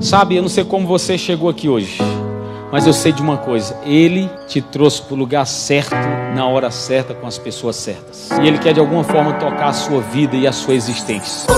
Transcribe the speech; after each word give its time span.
Sabe, 0.00 0.36
eu 0.36 0.42
não 0.42 0.48
sei 0.48 0.62
como 0.64 0.86
você 0.86 1.18
chegou 1.18 1.50
aqui 1.50 1.68
hoje, 1.68 1.98
mas 2.70 2.86
eu 2.86 2.92
sei 2.92 3.10
de 3.10 3.20
uma 3.20 3.36
coisa: 3.36 3.76
Ele 3.84 4.30
te 4.46 4.60
trouxe 4.60 5.02
para 5.02 5.14
o 5.14 5.16
lugar 5.18 5.44
certo, 5.44 5.96
na 6.36 6.46
hora 6.46 6.70
certa, 6.70 7.14
com 7.14 7.26
as 7.26 7.36
pessoas 7.36 7.74
certas. 7.74 8.30
E 8.40 8.46
Ele 8.46 8.58
quer 8.58 8.72
de 8.72 8.80
alguma 8.80 9.02
forma 9.02 9.32
tocar 9.34 9.68
a 9.68 9.72
sua 9.72 10.00
vida 10.00 10.36
e 10.36 10.46
a 10.46 10.52
sua 10.52 10.74
existência. 10.74 11.48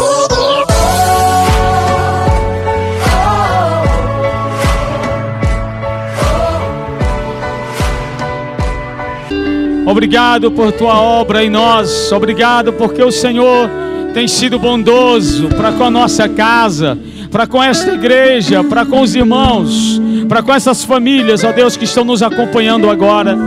Obrigado 9.86 10.50
por 10.50 10.72
tua 10.72 10.98
obra 10.98 11.44
em 11.44 11.50
nós. 11.50 12.10
Obrigado 12.10 12.72
porque 12.72 13.02
o 13.02 13.12
Senhor 13.12 13.68
tem 14.14 14.26
sido 14.26 14.58
bondoso 14.58 15.48
para 15.48 15.72
com 15.72 15.84
a 15.84 15.90
nossa 15.90 16.28
casa 16.28 16.98
para 17.30 17.46
com 17.46 17.62
esta 17.62 17.92
igreja, 17.92 18.64
para 18.64 18.84
com 18.84 19.00
os 19.00 19.14
irmãos, 19.14 20.00
para 20.28 20.42
com 20.42 20.52
essas 20.52 20.84
famílias, 20.84 21.44
ó 21.44 21.52
Deus, 21.52 21.76
que 21.76 21.84
estão 21.84 22.04
nos 22.04 22.22
acompanhando 22.22 22.90
agora. 22.90 23.38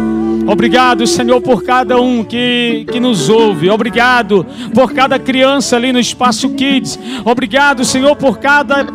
Obrigado, 0.45 1.07
Senhor, 1.07 1.39
por 1.41 1.63
cada 1.63 1.99
um 2.01 2.23
que, 2.23 2.85
que 2.91 2.99
nos 2.99 3.29
ouve. 3.29 3.69
Obrigado 3.69 4.45
por 4.73 4.93
cada 4.93 5.17
criança 5.17 5.75
ali 5.75 5.93
no 5.93 5.99
Espaço 5.99 6.49
Kids. 6.49 6.99
Obrigado, 7.23 7.85
Senhor, 7.85 8.15
por 8.15 8.39
cada 8.39 8.85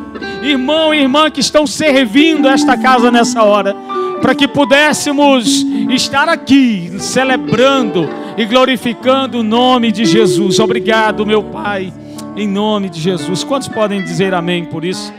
irmão 0.42 0.92
e 0.92 1.00
irmã 1.00 1.30
que 1.30 1.40
estão 1.40 1.66
servindo 1.66 2.48
esta 2.48 2.76
casa 2.76 3.10
nessa 3.10 3.42
hora. 3.42 3.74
Para 4.20 4.34
que 4.34 4.46
pudéssemos 4.46 5.64
estar 5.90 6.28
aqui 6.28 6.92
celebrando 6.98 8.08
e 8.36 8.44
glorificando 8.44 9.38
o 9.38 9.42
nome 9.42 9.90
de 9.90 10.04
Jesus. 10.04 10.58
Obrigado, 10.58 11.24
meu 11.24 11.42
Pai 11.42 11.92
em 12.40 12.48
nome 12.48 12.88
de 12.88 13.00
Jesus. 13.00 13.42
Quantos 13.42 13.68
podem 13.68 14.02
dizer 14.02 14.32
amém 14.32 14.64
por 14.64 14.84
isso? 14.84 15.12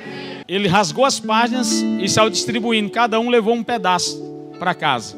Ele 0.48 0.68
rasgou 0.68 1.06
as 1.06 1.20
páginas 1.20 1.72
e 1.82 2.08
saiu 2.08 2.30
distribuindo, 2.30 2.90
cada 2.90 3.20
um 3.20 3.30
levou 3.30 3.54
um 3.54 3.64
pedaço 3.64 4.20
para 4.58 4.74
casa. 4.74 5.16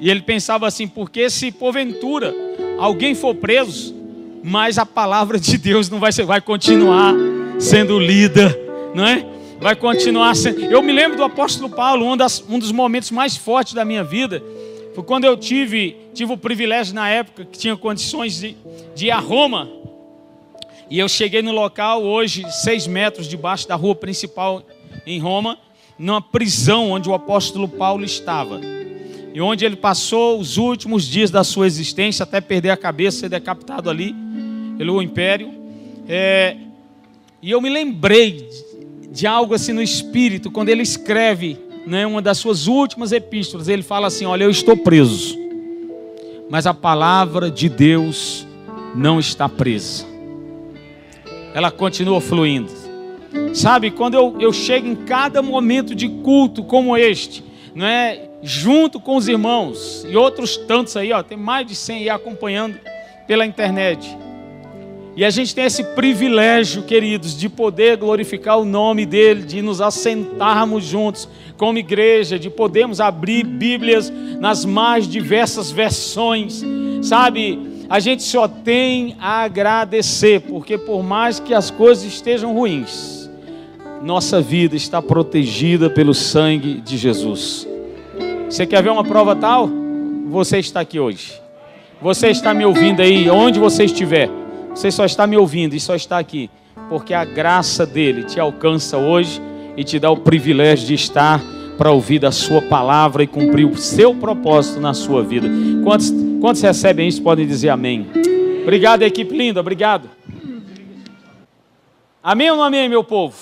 E 0.00 0.10
ele 0.10 0.22
pensava 0.22 0.66
assim: 0.66 0.86
porque 0.86 1.28
se 1.28 1.50
porventura 1.50 2.34
alguém 2.78 3.14
for 3.14 3.34
preso, 3.34 3.94
mas 4.42 4.78
a 4.78 4.86
palavra 4.86 5.38
de 5.38 5.58
Deus 5.58 5.90
não 5.90 5.98
vai 5.98 6.12
ser, 6.12 6.24
vai 6.24 6.40
continuar 6.40 7.14
sendo 7.58 7.98
lida, 7.98 8.56
não 8.94 9.06
é? 9.06 9.26
Vai 9.60 9.74
continuar 9.74 10.34
sendo. 10.36 10.60
Eu 10.60 10.82
me 10.82 10.92
lembro 10.92 11.16
do 11.16 11.24
apóstolo 11.24 11.68
Paulo, 11.68 12.06
um, 12.12 12.16
das, 12.16 12.44
um 12.48 12.58
dos 12.58 12.72
momentos 12.72 13.10
mais 13.10 13.36
fortes 13.36 13.74
da 13.74 13.84
minha 13.84 14.04
vida. 14.04 14.42
Foi 14.94 15.04
quando 15.04 15.24
eu 15.24 15.36
tive, 15.36 15.96
tive 16.14 16.32
o 16.32 16.38
privilégio 16.38 16.94
na 16.94 17.08
época 17.08 17.44
que 17.44 17.58
tinha 17.58 17.76
condições 17.76 18.40
de, 18.40 18.56
de 18.94 19.06
ir 19.06 19.10
a 19.10 19.18
Roma 19.18 19.68
e 20.88 21.00
eu 21.00 21.08
cheguei 21.08 21.42
no 21.42 21.50
local 21.50 22.02
hoje, 22.04 22.44
seis 22.50 22.86
metros 22.86 23.26
debaixo 23.26 23.66
da 23.66 23.74
rua 23.74 23.94
principal 23.94 24.62
em 25.04 25.18
Roma, 25.18 25.58
numa 25.98 26.22
prisão 26.22 26.92
onde 26.92 27.08
o 27.08 27.14
apóstolo 27.14 27.68
Paulo 27.68 28.04
estava. 28.04 28.60
E 29.34 29.40
onde 29.40 29.64
ele 29.64 29.76
passou 29.76 30.38
os 30.38 30.56
últimos 30.56 31.06
dias 31.06 31.30
da 31.30 31.42
sua 31.42 31.66
existência, 31.66 32.22
até 32.22 32.40
perder 32.40 32.70
a 32.70 32.76
cabeça, 32.76 33.20
ser 33.20 33.28
decapitado 33.28 33.90
ali 33.90 34.14
pelo 34.78 35.02
império. 35.02 35.52
É, 36.08 36.56
e 37.42 37.50
eu 37.50 37.60
me 37.60 37.68
lembrei 37.68 38.48
de, 39.10 39.26
algo 39.26 39.54
assim 39.54 39.72
no 39.72 39.82
espírito, 39.82 40.52
quando 40.52 40.68
ele 40.68 40.82
escreve 40.82 41.58
né, 41.84 42.06
uma 42.06 42.22
das 42.22 42.38
suas 42.38 42.68
últimas 42.68 43.10
epístolas, 43.10 43.68
ele 43.68 43.82
fala 43.82 44.06
assim: 44.06 44.24
Olha, 44.24 44.44
eu 44.44 44.50
estou 44.50 44.76
preso, 44.76 45.36
mas 46.48 46.64
a 46.64 46.72
palavra 46.72 47.50
de 47.50 47.68
Deus 47.68 48.46
não 48.94 49.18
está 49.18 49.48
presa 49.48 50.15
ela 51.56 51.70
continua 51.70 52.20
fluindo. 52.20 52.70
Sabe, 53.54 53.90
quando 53.90 54.12
eu, 54.12 54.36
eu 54.38 54.52
chego 54.52 54.86
em 54.86 54.94
cada 54.94 55.40
momento 55.40 55.94
de 55.94 56.06
culto 56.06 56.62
como 56.62 56.94
este, 56.94 57.42
não 57.74 57.86
é? 57.86 58.28
junto 58.42 59.00
com 59.00 59.16
os 59.16 59.26
irmãos 59.26 60.06
e 60.06 60.14
outros 60.18 60.58
tantos 60.58 60.98
aí, 60.98 61.14
ó, 61.14 61.22
tem 61.22 61.38
mais 61.38 61.66
de 61.66 61.74
100 61.74 61.96
aí 61.96 62.10
acompanhando 62.10 62.78
pela 63.26 63.46
internet. 63.46 64.06
E 65.16 65.24
a 65.24 65.30
gente 65.30 65.54
tem 65.54 65.64
esse 65.64 65.82
privilégio, 65.82 66.82
queridos, 66.82 67.34
de 67.34 67.48
poder 67.48 67.96
glorificar 67.96 68.58
o 68.58 68.64
nome 68.66 69.06
dele, 69.06 69.42
de 69.42 69.62
nos 69.62 69.80
assentarmos 69.80 70.84
juntos 70.84 71.26
como 71.56 71.78
igreja, 71.78 72.38
de 72.38 72.50
podermos 72.50 73.00
abrir 73.00 73.46
Bíblias 73.46 74.12
nas 74.38 74.66
mais 74.66 75.08
diversas 75.08 75.70
versões, 75.70 76.62
sabe? 77.00 77.75
A 77.88 78.00
gente 78.00 78.22
só 78.22 78.48
tem 78.48 79.16
a 79.20 79.42
agradecer, 79.42 80.40
porque 80.40 80.76
por 80.76 81.02
mais 81.02 81.38
que 81.38 81.54
as 81.54 81.70
coisas 81.70 82.04
estejam 82.04 82.52
ruins, 82.52 83.30
nossa 84.02 84.40
vida 84.40 84.74
está 84.76 85.00
protegida 85.00 85.88
pelo 85.88 86.12
sangue 86.14 86.80
de 86.80 86.96
Jesus. 86.96 87.66
Você 88.48 88.66
quer 88.66 88.82
ver 88.82 88.90
uma 88.90 89.04
prova 89.04 89.34
tal? 89.36 89.68
Você 90.28 90.58
está 90.58 90.80
aqui 90.80 90.98
hoje. 90.98 91.40
Você 92.02 92.28
está 92.28 92.52
me 92.52 92.64
ouvindo 92.64 93.00
aí, 93.00 93.30
onde 93.30 93.58
você 93.58 93.84
estiver. 93.84 94.28
Você 94.70 94.90
só 94.90 95.04
está 95.04 95.26
me 95.26 95.36
ouvindo 95.36 95.74
e 95.74 95.80
só 95.80 95.94
está 95.94 96.18
aqui, 96.18 96.50
porque 96.88 97.14
a 97.14 97.24
graça 97.24 97.86
dele 97.86 98.24
te 98.24 98.38
alcança 98.38 98.98
hoje 98.98 99.40
e 99.76 99.82
te 99.82 99.98
dá 99.98 100.10
o 100.10 100.16
privilégio 100.18 100.86
de 100.86 100.94
estar 100.94 101.42
para 101.76 101.90
ouvir 101.90 102.18
da 102.18 102.32
sua 102.32 102.62
palavra 102.62 103.22
e 103.22 103.26
cumprir 103.26 103.66
o 103.66 103.76
seu 103.76 104.14
propósito 104.14 104.80
na 104.80 104.94
sua 104.94 105.22
vida. 105.22 105.48
Quantos, 105.84 106.12
quantos 106.40 106.62
recebem 106.62 107.06
isso 107.06 107.22
podem 107.22 107.46
dizer 107.46 107.68
amém? 107.68 108.06
Obrigado, 108.62 109.02
equipe 109.02 109.36
linda, 109.36 109.60
obrigado. 109.60 110.10
Amém 112.22 112.50
ou 112.50 112.56
não 112.56 112.64
amém, 112.64 112.88
meu 112.88 113.04
povo? 113.04 113.36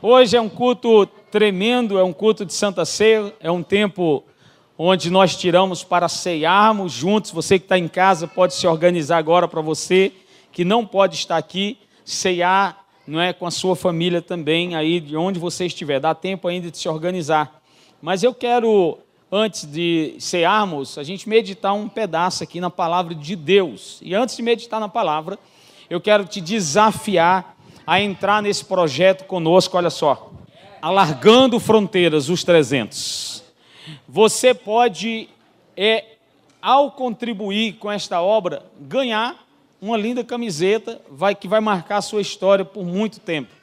Hoje 0.00 0.36
é 0.36 0.40
um 0.40 0.48
culto 0.48 1.06
tremendo, 1.30 1.98
é 1.98 2.04
um 2.04 2.12
culto 2.12 2.44
de 2.44 2.52
Santa 2.52 2.84
Ceia, 2.84 3.34
é 3.40 3.50
um 3.50 3.62
tempo 3.62 4.22
onde 4.76 5.10
nós 5.10 5.34
tiramos 5.34 5.82
para 5.82 6.08
ceiarmos 6.08 6.92
juntos. 6.92 7.30
Você 7.30 7.58
que 7.58 7.64
está 7.64 7.78
em 7.78 7.88
casa 7.88 8.28
pode 8.28 8.54
se 8.54 8.66
organizar 8.66 9.16
agora 9.16 9.48
para 9.48 9.60
você 9.60 10.12
que 10.52 10.64
não 10.64 10.86
pode 10.86 11.16
estar 11.16 11.36
aqui, 11.36 11.78
ceiar 12.04 12.83
não 13.06 13.20
é 13.20 13.32
com 13.32 13.46
a 13.46 13.50
sua 13.50 13.76
família 13.76 14.22
também, 14.22 14.74
aí 14.74 14.98
de 14.98 15.16
onde 15.16 15.38
você 15.38 15.66
estiver. 15.66 16.00
Dá 16.00 16.14
tempo 16.14 16.48
ainda 16.48 16.70
de 16.70 16.78
se 16.78 16.88
organizar. 16.88 17.60
Mas 18.00 18.22
eu 18.22 18.34
quero, 18.34 18.98
antes 19.30 19.66
de 19.66 20.14
cearmos, 20.18 20.96
a 20.96 21.02
gente 21.02 21.28
meditar 21.28 21.74
um 21.74 21.88
pedaço 21.88 22.42
aqui 22.42 22.60
na 22.60 22.70
palavra 22.70 23.14
de 23.14 23.36
Deus. 23.36 23.98
E 24.02 24.14
antes 24.14 24.36
de 24.36 24.42
meditar 24.42 24.80
na 24.80 24.88
palavra, 24.88 25.38
eu 25.90 26.00
quero 26.00 26.24
te 26.24 26.40
desafiar 26.40 27.56
a 27.86 28.00
entrar 28.00 28.42
nesse 28.42 28.64
projeto 28.64 29.24
conosco, 29.24 29.76
olha 29.76 29.90
só. 29.90 30.30
Alargando 30.80 31.60
fronteiras, 31.60 32.28
os 32.28 32.42
300. 32.42 33.44
Você 34.08 34.54
pode, 34.54 35.28
é, 35.76 36.04
ao 36.60 36.90
contribuir 36.90 37.74
com 37.74 37.92
esta 37.92 38.22
obra, 38.22 38.62
ganhar 38.80 39.43
uma 39.84 39.98
linda 39.98 40.24
camiseta 40.24 40.98
vai, 41.10 41.34
que 41.34 41.46
vai 41.46 41.60
marcar 41.60 41.98
a 41.98 42.02
sua 42.02 42.22
história 42.22 42.64
por 42.64 42.84
muito 42.84 43.20
tempo. 43.20 43.54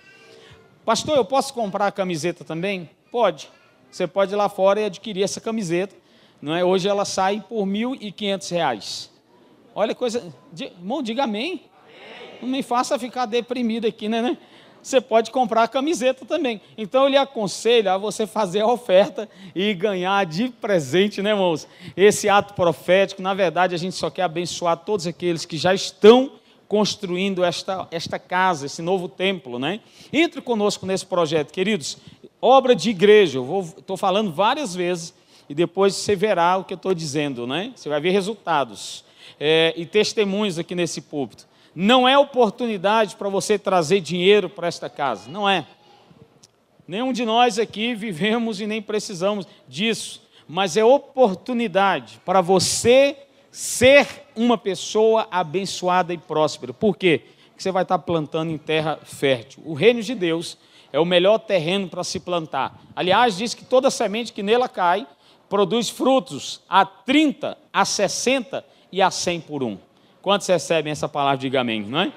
Pastor, 0.86 1.18
eu 1.18 1.26
posso 1.26 1.52
comprar 1.52 1.88
a 1.88 1.92
camiseta 1.92 2.44
também? 2.44 2.88
Pode. 3.12 3.50
Você 3.90 4.06
pode 4.06 4.32
ir 4.32 4.36
lá 4.36 4.48
fora 4.48 4.80
e 4.80 4.86
adquirir 4.86 5.24
essa 5.24 5.42
camiseta. 5.42 5.96
Não 6.40 6.56
é? 6.56 6.64
Hoje 6.64 6.88
ela 6.88 7.06
sai 7.06 7.44
por 7.48 7.66
R$ 7.66 7.72
1.500. 7.72 9.10
Olha 9.74 9.96
coisa. 9.96 10.32
Irmão, 10.60 11.02
diga 11.02 11.24
amém. 11.24 11.64
Não 12.40 12.48
me 12.48 12.62
faça 12.62 13.00
ficar 13.00 13.26
deprimido 13.26 13.88
aqui, 13.88 14.08
né? 14.08 14.22
né? 14.22 14.38
Você 14.82 15.00
pode 15.00 15.32
comprar 15.32 15.64
a 15.64 15.68
camiseta 15.68 16.26
também. 16.26 16.62
Então 16.78 17.04
eu 17.04 17.10
lhe 17.10 17.18
aconselho 17.18 17.92
a 17.92 17.98
você 17.98 18.26
fazer 18.26 18.62
a 18.62 18.68
oferta 18.68 19.30
e 19.56 19.74
ganhar 19.74 20.26
de 20.26 20.50
presente, 20.50 21.22
né, 21.22 21.32
irmãos? 21.32 21.68
Esse 21.96 22.28
ato 22.30 22.54
profético, 22.54 23.22
na 23.22 23.34
verdade, 23.34 23.76
a 23.76 23.78
gente 23.78 23.96
só 23.96 24.10
quer 24.10 24.24
abençoar 24.24 24.78
todos 24.78 25.08
aqueles 25.08 25.46
que 25.46 25.58
já 25.58 25.74
estão 25.74 26.32
construindo 26.68 27.44
esta, 27.44 27.88
esta 27.92 28.18
casa, 28.18 28.66
esse 28.66 28.82
novo 28.82 29.10
templo, 29.10 29.60
né? 29.60 29.82
Entre 30.12 30.42
conosco 30.42 30.86
nesse 30.86 31.06
projeto, 31.06 31.52
queridos. 31.52 31.98
Obra 32.42 32.74
de 32.74 32.90
igreja, 32.90 33.40
eu 33.40 33.74
estou 33.78 33.98
falando 33.98 34.32
várias 34.32 34.74
vezes 34.74 35.14
e 35.50 35.54
depois 35.54 35.94
você 35.94 36.16
verá 36.16 36.58
o 36.58 36.64
que 36.64 36.74
eu 36.74 36.78
estou 36.78 36.94
dizendo, 36.94 37.46
né? 37.46 37.74
Você 37.76 37.90
vai 37.90 38.00
ver 38.00 38.12
resultados 38.12 39.04
é, 39.38 39.74
e 39.76 39.86
testemunhos 39.86 40.58
aqui 40.58 40.74
nesse 40.74 41.02
púlpito. 41.02 41.46
Não 41.74 42.08
é 42.08 42.18
oportunidade 42.18 43.16
para 43.16 43.30
você 43.30 43.58
trazer 43.58 44.02
dinheiro 44.02 44.50
para 44.50 44.68
esta 44.68 44.90
casa, 44.90 45.30
não 45.30 45.48
é. 45.48 45.66
Nenhum 46.88 47.14
de 47.14 47.24
nós 47.24 47.58
aqui 47.58 47.96
vivemos 47.96 48.60
e 48.60 48.68
nem 48.68 48.82
precisamos 48.82 49.48
disso, 49.68 50.22
mas 50.48 50.76
é 50.76 50.84
oportunidade 50.84 52.20
para 52.26 52.42
você 52.42 53.18
ser 53.50 54.26
uma 54.36 54.58
pessoa 54.58 55.28
abençoada 55.32 56.14
e 56.14 56.18
próspera. 56.18 56.74
Por 56.74 56.98
quê? 56.98 57.22
Porque 57.50 57.64
você 57.64 57.72
vai 57.72 57.84
estar 57.84 58.00
plantando 58.00 58.52
em 58.52 58.58
terra 58.58 59.00
fértil. 59.04 59.62
O 59.66 59.74
reino 59.74 60.02
de 60.02 60.16
Deus 60.16 60.58
é 60.92 61.00
o 61.00 61.06
melhor 61.06 61.38
terreno 61.38 61.88
para 61.88 62.04
se 62.04 62.20
plantar. 62.20 62.82
Aliás, 62.96 63.38
diz 63.38 63.54
que 63.54 63.64
toda 63.64 63.90
semente 63.90 64.34
que 64.34 64.44
nela 64.44 64.68
cai 64.68 65.08
produz 65.50 65.90
frutos 65.90 66.62
a 66.68 66.86
30, 66.86 67.58
a 67.72 67.86
60 67.86 68.66
e 68.92 69.02
a 69.02 69.12
100 69.12 69.42
por 69.42 69.64
um. 69.64 69.78
Quantos 70.22 70.48
recebem 70.48 70.92
essa 70.92 71.10
palavra? 71.10 71.38
Diga 71.40 71.62
amém, 71.62 71.82
não 71.82 72.00
é? 72.00 72.12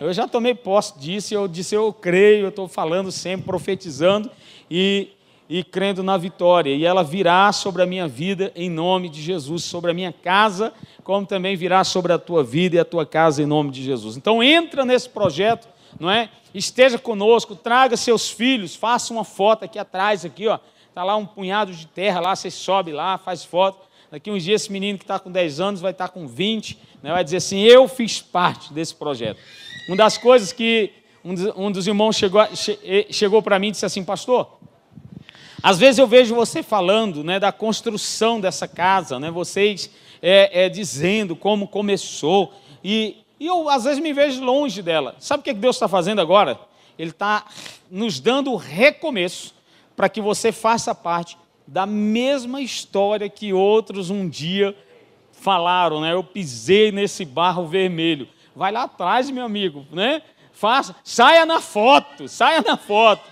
Eu 0.00 0.12
já 0.12 0.28
tomei 0.28 0.54
posse 0.54 0.96
disso, 0.96 1.34
eu 1.34 1.48
disse, 1.48 1.74
eu 1.74 1.92
creio, 1.92 2.44
eu 2.44 2.48
estou 2.50 2.68
falando 2.68 3.10
sempre, 3.10 3.46
profetizando 3.46 4.30
e, 4.70 5.08
e 5.48 5.64
crendo 5.64 6.04
na 6.04 6.16
vitória. 6.16 6.72
E 6.72 6.84
ela 6.84 7.02
virá 7.02 7.50
sobre 7.52 7.82
a 7.82 7.86
minha 7.86 8.06
vida 8.06 8.52
em 8.54 8.70
nome 8.70 9.08
de 9.08 9.20
Jesus, 9.20 9.64
sobre 9.64 9.90
a 9.90 9.94
minha 9.94 10.12
casa, 10.12 10.72
como 11.02 11.26
também 11.26 11.56
virá 11.56 11.82
sobre 11.82 12.12
a 12.12 12.18
tua 12.18 12.44
vida 12.44 12.76
e 12.76 12.78
a 12.78 12.84
tua 12.84 13.04
casa 13.04 13.42
em 13.42 13.46
nome 13.46 13.72
de 13.72 13.82
Jesus. 13.82 14.16
Então 14.16 14.40
entra 14.40 14.84
nesse 14.84 15.08
projeto, 15.08 15.66
não 15.98 16.08
é? 16.08 16.28
Esteja 16.54 16.96
conosco, 16.96 17.56
traga 17.56 17.96
seus 17.96 18.30
filhos, 18.30 18.76
faça 18.76 19.12
uma 19.12 19.24
foto 19.24 19.64
aqui 19.64 19.80
atrás, 19.80 20.24
aqui, 20.24 20.46
ó. 20.46 20.60
Está 20.88 21.02
lá 21.02 21.16
um 21.16 21.26
punhado 21.26 21.72
de 21.72 21.86
terra 21.88 22.20
lá, 22.20 22.36
você 22.36 22.52
sobe 22.52 22.92
lá, 22.92 23.18
faz 23.18 23.44
foto. 23.44 23.87
Daqui 24.10 24.30
uns 24.30 24.42
dias 24.42 24.62
esse 24.62 24.72
menino 24.72 24.98
que 24.98 25.04
está 25.04 25.18
com 25.18 25.30
10 25.30 25.60
anos 25.60 25.80
vai 25.80 25.92
estar 25.92 26.08
tá 26.08 26.14
com 26.14 26.26
20, 26.26 26.78
né? 27.02 27.12
vai 27.12 27.22
dizer 27.22 27.36
assim, 27.36 27.60
eu 27.60 27.86
fiz 27.86 28.22
parte 28.22 28.72
desse 28.72 28.94
projeto. 28.94 29.38
Uma 29.86 29.96
das 29.98 30.16
coisas 30.16 30.52
que 30.52 30.92
um 31.24 31.70
dos 31.70 31.86
irmãos 31.86 32.16
chegou, 32.16 32.42
chegou 33.10 33.42
para 33.42 33.58
mim 33.58 33.68
e 33.68 33.70
disse 33.72 33.84
assim, 33.84 34.02
pastor, 34.02 34.58
às 35.62 35.78
vezes 35.78 35.98
eu 35.98 36.06
vejo 36.06 36.34
você 36.34 36.62
falando 36.62 37.22
né, 37.22 37.38
da 37.38 37.52
construção 37.52 38.40
dessa 38.40 38.66
casa, 38.66 39.18
né, 39.18 39.30
vocês 39.30 39.90
é, 40.22 40.64
é, 40.64 40.68
dizendo 40.68 41.36
como 41.36 41.68
começou, 41.68 42.54
e, 42.82 43.16
e, 43.38 43.46
eu 43.46 43.68
às 43.68 43.84
vezes 43.84 43.98
me 43.98 44.12
vejo 44.12 44.42
longe 44.42 44.80
dela. 44.80 45.16
Sabe 45.18 45.40
o 45.40 45.44
que 45.44 45.52
Deus 45.52 45.76
está 45.76 45.88
fazendo 45.88 46.20
agora? 46.20 46.58
Ele 46.98 47.10
está 47.10 47.44
nos 47.90 48.20
dando 48.20 48.52
o 48.52 48.56
recomeço 48.56 49.54
para 49.96 50.08
que 50.08 50.20
você 50.20 50.52
faça 50.52 50.94
parte 50.94 51.36
da 51.68 51.84
mesma 51.84 52.62
história 52.62 53.28
que 53.28 53.52
outros 53.52 54.08
um 54.08 54.26
dia 54.26 54.74
falaram, 55.32 56.00
né? 56.00 56.14
Eu 56.14 56.24
pisei 56.24 56.90
nesse 56.90 57.26
barro 57.26 57.66
vermelho. 57.66 58.26
Vai 58.56 58.72
lá 58.72 58.84
atrás, 58.84 59.30
meu 59.30 59.44
amigo, 59.44 59.86
né? 59.92 60.22
Faça, 60.50 60.96
saia 61.04 61.44
na 61.44 61.60
foto, 61.60 62.26
saia 62.26 62.62
na 62.62 62.78
foto 62.78 63.22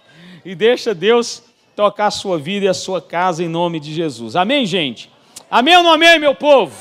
e 0.44 0.55
deixa 0.55 0.94
Deus 0.94 1.43
tocar 1.75 2.09
a 2.09 2.11
sua 2.11 2.38
vida 2.38 2.67
e 2.67 2.69
a 2.69 2.75
sua 2.75 3.00
casa 3.00 3.43
em 3.43 3.49
nome 3.49 3.81
de 3.81 3.93
Jesus. 3.93 4.37
Amém, 4.37 4.67
gente? 4.67 5.11
Amém 5.50 5.75
ou 5.75 5.83
não 5.83 5.93
amém, 5.93 6.19
meu 6.19 6.35
povo? 6.35 6.77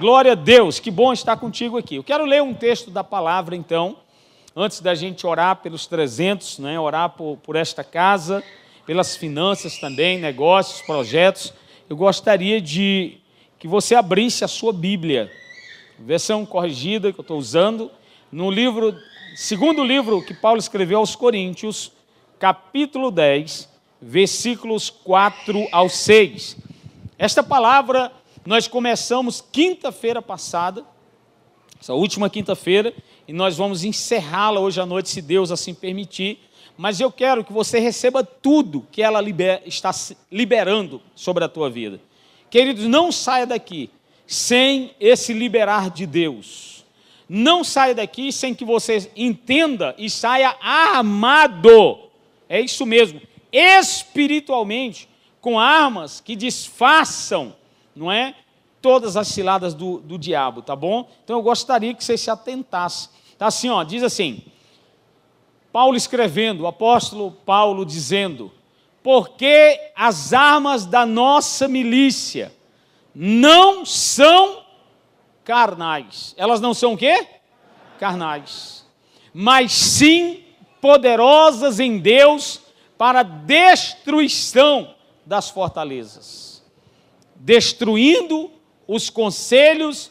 Glória 0.00 0.32
a 0.32 0.34
Deus, 0.34 0.80
que 0.80 0.90
bom 0.90 1.12
estar 1.12 1.36
contigo 1.36 1.78
aqui. 1.78 1.94
Eu 1.94 2.04
quero 2.04 2.24
ler 2.24 2.42
um 2.42 2.52
texto 2.52 2.90
da 2.90 3.04
palavra, 3.04 3.54
então, 3.54 3.96
antes 4.56 4.80
da 4.80 4.94
gente 4.96 5.24
orar 5.24 5.56
pelos 5.56 5.86
300, 5.86 6.58
né? 6.58 6.78
orar 6.80 7.10
por, 7.10 7.36
por 7.38 7.54
esta 7.54 7.84
casa, 7.84 8.42
pelas 8.88 9.14
finanças 9.14 9.76
também, 9.76 10.18
negócios, 10.18 10.80
projetos. 10.80 11.52
Eu 11.90 11.94
gostaria 11.94 12.58
de 12.58 13.18
que 13.58 13.68
você 13.68 13.94
abrisse 13.94 14.44
a 14.44 14.48
sua 14.48 14.72
Bíblia 14.72 15.30
versão 15.98 16.46
corrigida 16.46 17.12
que 17.12 17.20
eu 17.20 17.22
estou 17.22 17.36
usando, 17.36 17.90
no 18.32 18.50
livro, 18.50 18.96
segundo 19.36 19.84
livro 19.84 20.24
que 20.24 20.32
Paulo 20.32 20.58
escreveu 20.58 21.00
aos 21.00 21.14
Coríntios, 21.14 21.92
capítulo 22.38 23.10
10, 23.10 23.68
versículos 24.00 24.88
4 24.88 25.68
ao 25.70 25.90
6. 25.90 26.56
Esta 27.18 27.42
palavra 27.42 28.10
nós 28.46 28.66
começamos 28.66 29.44
quinta-feira 29.52 30.22
passada, 30.22 30.82
essa 31.78 31.92
última 31.92 32.30
quinta-feira, 32.30 32.94
e 33.26 33.34
nós 33.34 33.58
vamos 33.58 33.84
encerrá-la 33.84 34.60
hoje 34.60 34.80
à 34.80 34.86
noite, 34.86 35.10
se 35.10 35.20
Deus 35.20 35.50
assim 35.50 35.74
permitir. 35.74 36.47
Mas 36.78 37.00
eu 37.00 37.10
quero 37.10 37.42
que 37.42 37.52
você 37.52 37.80
receba 37.80 38.22
tudo 38.22 38.86
que 38.92 39.02
ela 39.02 39.20
liber, 39.20 39.60
está 39.66 39.90
liberando 40.30 41.02
sobre 41.12 41.42
a 41.42 41.48
tua 41.48 41.68
vida. 41.68 42.00
Queridos, 42.48 42.86
não 42.86 43.10
saia 43.10 43.44
daqui 43.44 43.90
sem 44.24 44.92
esse 45.00 45.32
liberar 45.32 45.90
de 45.90 46.06
Deus. 46.06 46.84
Não 47.28 47.64
saia 47.64 47.96
daqui 47.96 48.30
sem 48.30 48.54
que 48.54 48.64
você 48.64 49.10
entenda 49.16 49.92
e 49.98 50.08
saia 50.08 50.54
armado. 50.60 51.98
É 52.48 52.60
isso 52.60 52.86
mesmo, 52.86 53.20
espiritualmente, 53.52 55.08
com 55.40 55.58
armas 55.58 56.20
que 56.20 56.36
desfaçam, 56.36 57.56
não 57.94 58.10
é? 58.10 58.36
Todas 58.80 59.16
as 59.16 59.26
ciladas 59.26 59.74
do, 59.74 59.98
do 59.98 60.16
diabo, 60.16 60.62
tá 60.62 60.76
bom? 60.76 61.10
Então 61.24 61.36
eu 61.36 61.42
gostaria 61.42 61.92
que 61.92 62.04
você 62.04 62.16
se 62.16 62.30
atentasse. 62.30 63.08
Tá 63.36 63.48
assim, 63.48 63.68
ó, 63.68 63.82
diz 63.82 64.04
assim: 64.04 64.44
Paulo 65.72 65.96
escrevendo, 65.96 66.62
o 66.62 66.66
apóstolo 66.66 67.30
Paulo 67.30 67.84
dizendo: 67.84 68.52
Porque 69.02 69.78
as 69.94 70.32
armas 70.32 70.86
da 70.86 71.04
nossa 71.04 71.68
milícia 71.68 72.52
não 73.14 73.84
são 73.84 74.64
carnais. 75.44 76.34
Elas 76.36 76.60
não 76.60 76.74
são 76.74 76.92
o 76.94 76.96
quê? 76.96 77.26
Carnais. 77.98 78.86
Mas 79.32 79.72
sim 79.72 80.44
poderosas 80.80 81.80
em 81.80 81.98
Deus 81.98 82.60
para 82.96 83.22
destruição 83.22 84.94
das 85.24 85.50
fortalezas, 85.50 86.64
destruindo 87.36 88.50
os 88.86 89.10
conselhos 89.10 90.10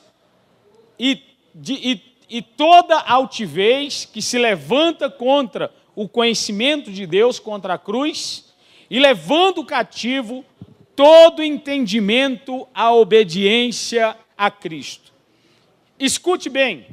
e, 0.99 1.21
de, 1.53 1.73
e, 1.73 2.06
e 2.29 2.41
toda 2.41 2.99
altivez 2.99 4.05
que 4.05 4.21
se 4.21 4.37
levanta 4.37 5.09
contra 5.09 5.71
o 5.95 6.07
conhecimento 6.07 6.91
de 6.91 7.07
Deus, 7.07 7.39
contra 7.39 7.73
a 7.73 7.77
cruz, 7.77 8.53
e 8.89 8.99
levando 8.99 9.65
cativo 9.65 10.45
todo 10.95 11.43
entendimento 11.43 12.67
à 12.73 12.93
obediência 12.93 14.15
a 14.37 14.51
Cristo. 14.51 15.13
Escute 15.99 16.49
bem, 16.49 16.85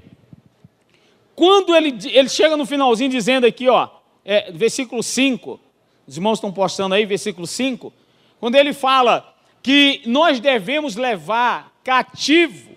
quando 1.34 1.74
ele, 1.74 1.96
ele 2.10 2.28
chega 2.28 2.56
no 2.56 2.64
finalzinho 2.64 3.10
dizendo 3.10 3.46
aqui, 3.46 3.68
ó, 3.68 3.88
é, 4.24 4.52
versículo 4.52 5.02
5, 5.02 5.60
os 6.06 6.16
irmãos 6.16 6.38
estão 6.38 6.52
postando 6.52 6.94
aí, 6.94 7.04
versículo 7.04 7.46
5, 7.46 7.92
quando 8.38 8.54
ele 8.54 8.72
fala 8.72 9.34
que 9.62 10.02
nós 10.06 10.38
devemos 10.38 10.96
levar 10.96 11.72
cativo 11.82 12.73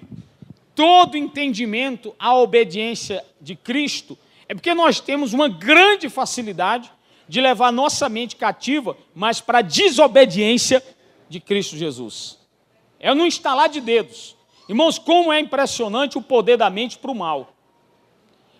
todo 0.77 1.17
entendimento 1.17 2.15
à 2.19 2.35
obediência 2.35 3.25
de 3.41 3.55
Cristo, 3.55 4.15
é 4.47 4.53
porque 4.53 4.75
nós 4.75 4.99
temos 4.99 5.33
uma 5.33 5.49
grande 5.49 6.07
facilidade 6.07 6.91
de 7.27 7.41
levar 7.41 7.71
nossa 7.71 8.07
mente 8.07 8.35
cativa, 8.35 8.95
mas 9.15 9.41
para 9.41 9.57
a 9.57 9.63
desobediência 9.63 10.83
de 11.27 11.39
Cristo 11.39 11.75
Jesus. 11.75 12.37
É 12.99 13.11
no 13.11 13.25
instalar 13.25 13.69
de 13.69 13.81
dedos. 13.81 14.37
Irmãos, 14.69 14.99
como 14.99 15.33
é 15.33 15.39
impressionante 15.39 16.15
o 16.15 16.21
poder 16.21 16.57
da 16.57 16.69
mente 16.69 16.99
para 16.99 17.09
o 17.09 17.15
mal. 17.15 17.55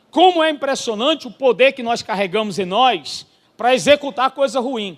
Como 0.09 0.43
é 0.43 0.49
impressionante 0.49 1.27
o 1.27 1.31
poder 1.31 1.73
que 1.73 1.83
nós 1.83 2.01
carregamos 2.01 2.57
em 2.57 2.65
nós 2.65 3.27
para 3.55 3.75
executar 3.75 4.31
coisa 4.31 4.59
ruim. 4.59 4.97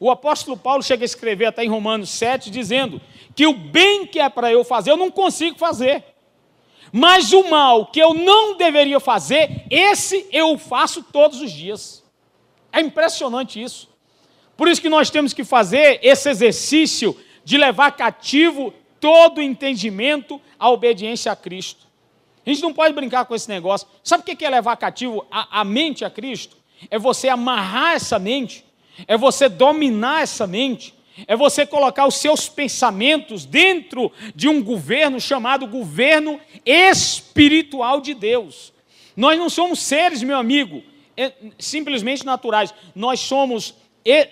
O 0.00 0.10
apóstolo 0.10 0.56
Paulo 0.56 0.82
chega 0.82 1.04
a 1.04 1.06
escrever 1.06 1.46
até 1.46 1.64
em 1.64 1.68
Romanos 1.68 2.10
7, 2.10 2.50
dizendo 2.50 3.00
que 3.36 3.46
o 3.46 3.54
bem 3.54 4.04
que 4.04 4.18
é 4.18 4.28
para 4.28 4.50
eu 4.50 4.64
fazer, 4.64 4.90
eu 4.90 4.96
não 4.96 5.12
consigo 5.12 5.56
fazer. 5.56 6.15
Mas 6.92 7.32
o 7.32 7.48
mal 7.48 7.86
que 7.86 8.00
eu 8.00 8.14
não 8.14 8.56
deveria 8.56 9.00
fazer, 9.00 9.64
esse 9.70 10.26
eu 10.32 10.56
faço 10.58 11.02
todos 11.02 11.40
os 11.40 11.52
dias. 11.52 12.04
É 12.72 12.80
impressionante 12.80 13.62
isso. 13.62 13.88
Por 14.56 14.68
isso 14.68 14.80
que 14.80 14.88
nós 14.88 15.10
temos 15.10 15.32
que 15.32 15.44
fazer 15.44 16.00
esse 16.02 16.28
exercício 16.28 17.18
de 17.44 17.58
levar 17.58 17.92
cativo 17.92 18.72
todo 19.00 19.38
o 19.38 19.42
entendimento 19.42 20.40
à 20.58 20.70
obediência 20.70 21.30
a 21.30 21.36
Cristo. 21.36 21.86
A 22.44 22.50
gente 22.50 22.62
não 22.62 22.72
pode 22.72 22.94
brincar 22.94 23.24
com 23.24 23.34
esse 23.34 23.48
negócio. 23.48 23.86
Sabe 24.02 24.22
o 24.22 24.36
que 24.36 24.44
é 24.44 24.48
levar 24.48 24.76
cativo 24.76 25.26
a, 25.30 25.60
a 25.60 25.64
mente 25.64 26.04
a 26.04 26.10
Cristo? 26.10 26.56
É 26.90 26.98
você 26.98 27.28
amarrar 27.28 27.94
essa 27.94 28.18
mente, 28.18 28.64
é 29.06 29.16
você 29.16 29.48
dominar 29.48 30.22
essa 30.22 30.46
mente, 30.46 30.94
é 31.26 31.36
você 31.36 31.66
colocar 31.66 32.06
os 32.06 32.16
seus 32.16 32.48
pensamentos 32.48 33.44
dentro 33.44 34.12
de 34.34 34.48
um 34.48 34.62
governo 34.62 35.20
chamado 35.20 35.66
governo 35.66 36.40
espiritual 36.64 38.00
de 38.00 38.14
Deus. 38.14 38.72
Nós 39.16 39.38
não 39.38 39.48
somos 39.48 39.80
seres, 39.80 40.22
meu 40.22 40.36
amigo, 40.36 40.82
é, 41.16 41.32
simplesmente 41.58 42.24
naturais. 42.24 42.74
Nós 42.94 43.20
somos 43.20 43.74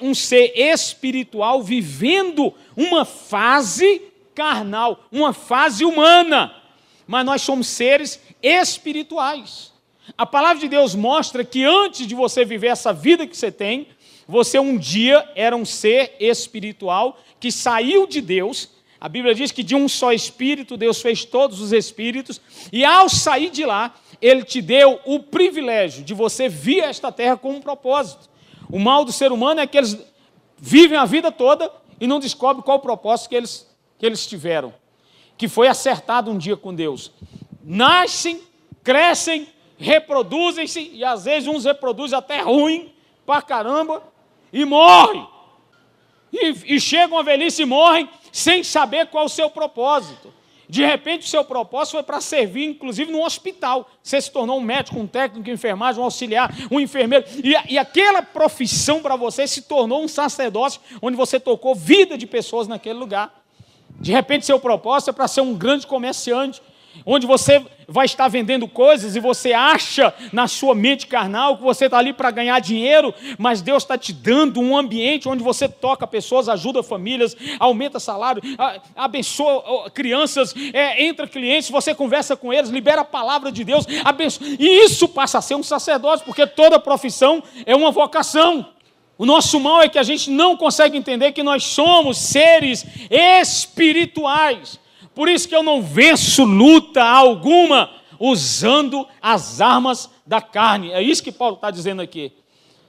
um 0.01 0.15
ser 0.15 0.53
espiritual 0.57 1.63
vivendo 1.63 2.55
uma 2.77 3.05
fase 3.05 4.03
carnal, 4.35 5.05
uma 5.11 5.33
fase 5.33 5.85
humana. 5.85 6.55
Mas 7.07 7.25
nós 7.25 7.43
somos 7.43 7.67
seres 7.67 8.21
espirituais. 8.43 9.73
A 10.17 10.27
palavra 10.27 10.61
de 10.61 10.69
Deus 10.69 10.95
mostra 10.95 11.45
que 11.45 11.65
antes 11.65 12.07
de 12.07 12.15
você 12.15 12.45
viver 12.45 12.69
essa 12.69 12.93
vida 12.93 13.27
que 13.27 13.37
você 13.37 13.51
tem, 13.51 13.89
você 14.27 14.59
um 14.59 14.77
dia 14.77 15.29
era 15.35 15.55
um 15.57 15.65
ser 15.65 16.17
espiritual 16.19 17.19
que 17.39 17.53
saiu 17.53 18.07
de 18.07 18.21
Deus. 18.21 18.71
A 19.01 19.09
Bíblia 19.09 19.35
diz 19.35 19.51
que 19.51 19.63
de 19.63 19.75
um 19.75 19.89
só 19.89 20.13
espírito 20.13 20.77
Deus 20.77 21.03
fez 21.03 21.25
todos 21.25 21.61
os 21.61 21.73
espíritos, 21.73 22.41
e 22.73 22.85
ao 22.85 23.09
sair 23.09 23.51
de 23.51 23.65
lá, 23.65 23.95
ele 24.21 24.43
te 24.43 24.63
deu 24.63 24.99
o 25.05 25.21
privilégio 25.21 26.03
de 26.03 26.15
você 26.15 26.49
vir 26.49 26.83
a 26.83 26.89
esta 26.89 27.13
terra 27.13 27.37
com 27.37 27.51
um 27.51 27.61
propósito. 27.61 28.31
O 28.71 28.79
mal 28.79 29.05
do 29.05 29.13
ser 29.13 29.31
humano 29.31 29.61
é 29.61 29.67
que 29.67 29.77
eles 29.77 29.99
vivem 30.57 30.97
a 30.97 31.05
vida 31.05 31.31
toda 31.31 31.71
e 32.01 32.07
não 32.07 32.19
descobrem 32.19 32.65
qual 32.65 32.79
o 32.79 32.81
propósito 32.81 33.29
que 33.29 33.37
eles, 33.37 33.69
que 33.99 34.07
eles 34.07 34.27
tiveram, 34.27 34.73
que 35.37 35.49
foi 35.49 35.69
acertado 35.69 36.31
um 36.31 36.39
dia 36.39 36.57
com 36.57 36.75
Deus. 36.75 37.13
Nascem, 37.63 38.41
crescem, 38.83 39.49
reproduzem-se, 39.77 40.81
e 40.95 41.05
às 41.05 41.25
vezes 41.25 41.49
uns 41.49 41.65
reproduzem 41.65 42.19
até 42.19 42.41
ruim, 42.41 42.93
pra 43.27 43.43
caramba, 43.43 44.03
e 44.55 44.65
morrem. 44.65 45.27
E, 46.33 46.77
e 46.77 46.81
chegam 46.81 47.19
à 47.19 47.23
velhice 47.23 47.63
e 47.63 47.67
morrem 47.67 48.09
sem 48.33 48.63
saber 48.63 49.09
qual 49.09 49.25
é 49.25 49.27
o 49.27 49.29
seu 49.31 49.51
propósito. 49.51 50.33
De 50.67 50.83
repente, 50.85 51.27
o 51.27 51.29
seu 51.29 51.45
propósito 51.45 51.93
foi 51.93 52.03
para 52.03 52.21
servir, 52.21 52.65
inclusive, 52.65 53.13
no 53.13 53.23
hospital. 53.23 53.89
Você 54.03 54.21
se 54.21 54.31
tornou 54.31 54.59
um 54.59 54.63
médico, 54.63 54.99
um 54.99 55.07
técnico 55.07 55.45
de 55.45 55.51
enfermagem, 55.51 56.01
um 56.01 56.05
auxiliar, 56.05 56.55
um 56.71 56.81
enfermeiro. 56.81 57.25
E, 57.43 57.75
e 57.75 57.79
aquela 57.79 58.23
profissão 58.23 59.03
para 59.03 59.15
você 59.15 59.47
se 59.47 59.63
tornou 59.63 60.03
um 60.03 60.09
sacerdócio, 60.09 60.81
onde 61.03 61.17
você 61.17 61.39
tocou 61.39 61.75
vida 61.75 62.17
de 62.17 62.27
pessoas 62.27 62.67
naquele 62.67 62.99
lugar. 62.99 63.45
De 64.01 64.11
repente, 64.11 64.47
seu 64.47 64.59
propósito 64.59 65.11
é 65.11 65.13
para 65.13 65.29
ser 65.29 65.43
um 65.43 65.55
grande 65.55 65.87
comerciante, 65.87 66.63
onde 67.05 67.27
você 67.27 67.65
vai 67.89 68.07
estar 68.07 68.29
vendendo 68.29 68.67
coisas 68.67 69.15
e 69.17 69.21
você 69.21 69.53
acha 69.53 70.15
na 70.33 70.49
sua 70.49 70.75
mente 70.75 71.07
carnal 71.07 71.57
que 71.57 71.63
você 71.63 71.87
está 71.87 71.99
ali 71.99 72.13
para 72.13 72.31
ganhar 72.31 72.59
dinheiro, 72.61 73.15
mas 73.39 73.61
Deus 73.61 73.83
está 73.83 73.97
te 73.99 74.13
dando 74.13 74.61
um 74.61 74.77
ambiente 74.77 75.29
onde 75.29 75.43
você 75.43 75.69
toca 75.69 76.07
pessoas, 76.07 76.49
ajuda 76.49 76.83
famílias, 76.83 77.37
aumenta 77.59 78.01
salário, 78.01 78.43
abençoa 78.97 79.91
crianças, 79.91 80.55
é, 80.73 81.05
entra 81.05 81.27
clientes, 81.27 81.71
você 81.71 81.95
conversa 81.95 82.37
com 82.37 82.53
eles, 82.53 82.71
libera 82.71 83.03
a 83.03 83.05
palavra 83.05 83.53
de 83.53 83.65
Deus, 83.65 83.87
abençoa. 84.05 84.47
e 84.59 84.85
isso 84.85 85.09
passa 85.09 85.39
a 85.39 85.43
ser 85.43 85.55
um 85.55 85.63
sacerdócio, 85.63 86.25
porque 86.25 86.47
toda 86.47 86.79
profissão 86.79 87.43
é 87.67 87.75
uma 87.75 87.91
vocação. 87.91 88.67
O 89.17 89.25
nosso 89.25 89.61
mal 89.61 89.81
é 89.81 89.89
que 89.89 89.99
a 89.99 90.03
gente 90.03 90.29
não 90.29 90.57
consegue 90.57 90.99
entender 90.99 91.31
que 91.33 91.43
nós 91.43 91.63
somos 91.65 92.19
seres 92.19 92.85
espirituais. 93.11 94.81
Por 95.15 95.29
isso 95.29 95.49
que 95.49 95.55
eu 95.55 95.63
não 95.63 95.83
venço 95.83 96.45
luta 96.45 97.03
alguma 97.03 97.91
usando 98.19 99.07
as 99.21 99.61
armas 99.61 100.11
da 100.27 100.41
carne. 100.41 100.91
É 100.91 101.03
isso 101.03 101.23
que 101.23 101.33
Paulo 101.33 101.57
está 101.57 101.71
dizendo 101.71 102.03
aqui. 102.03 102.33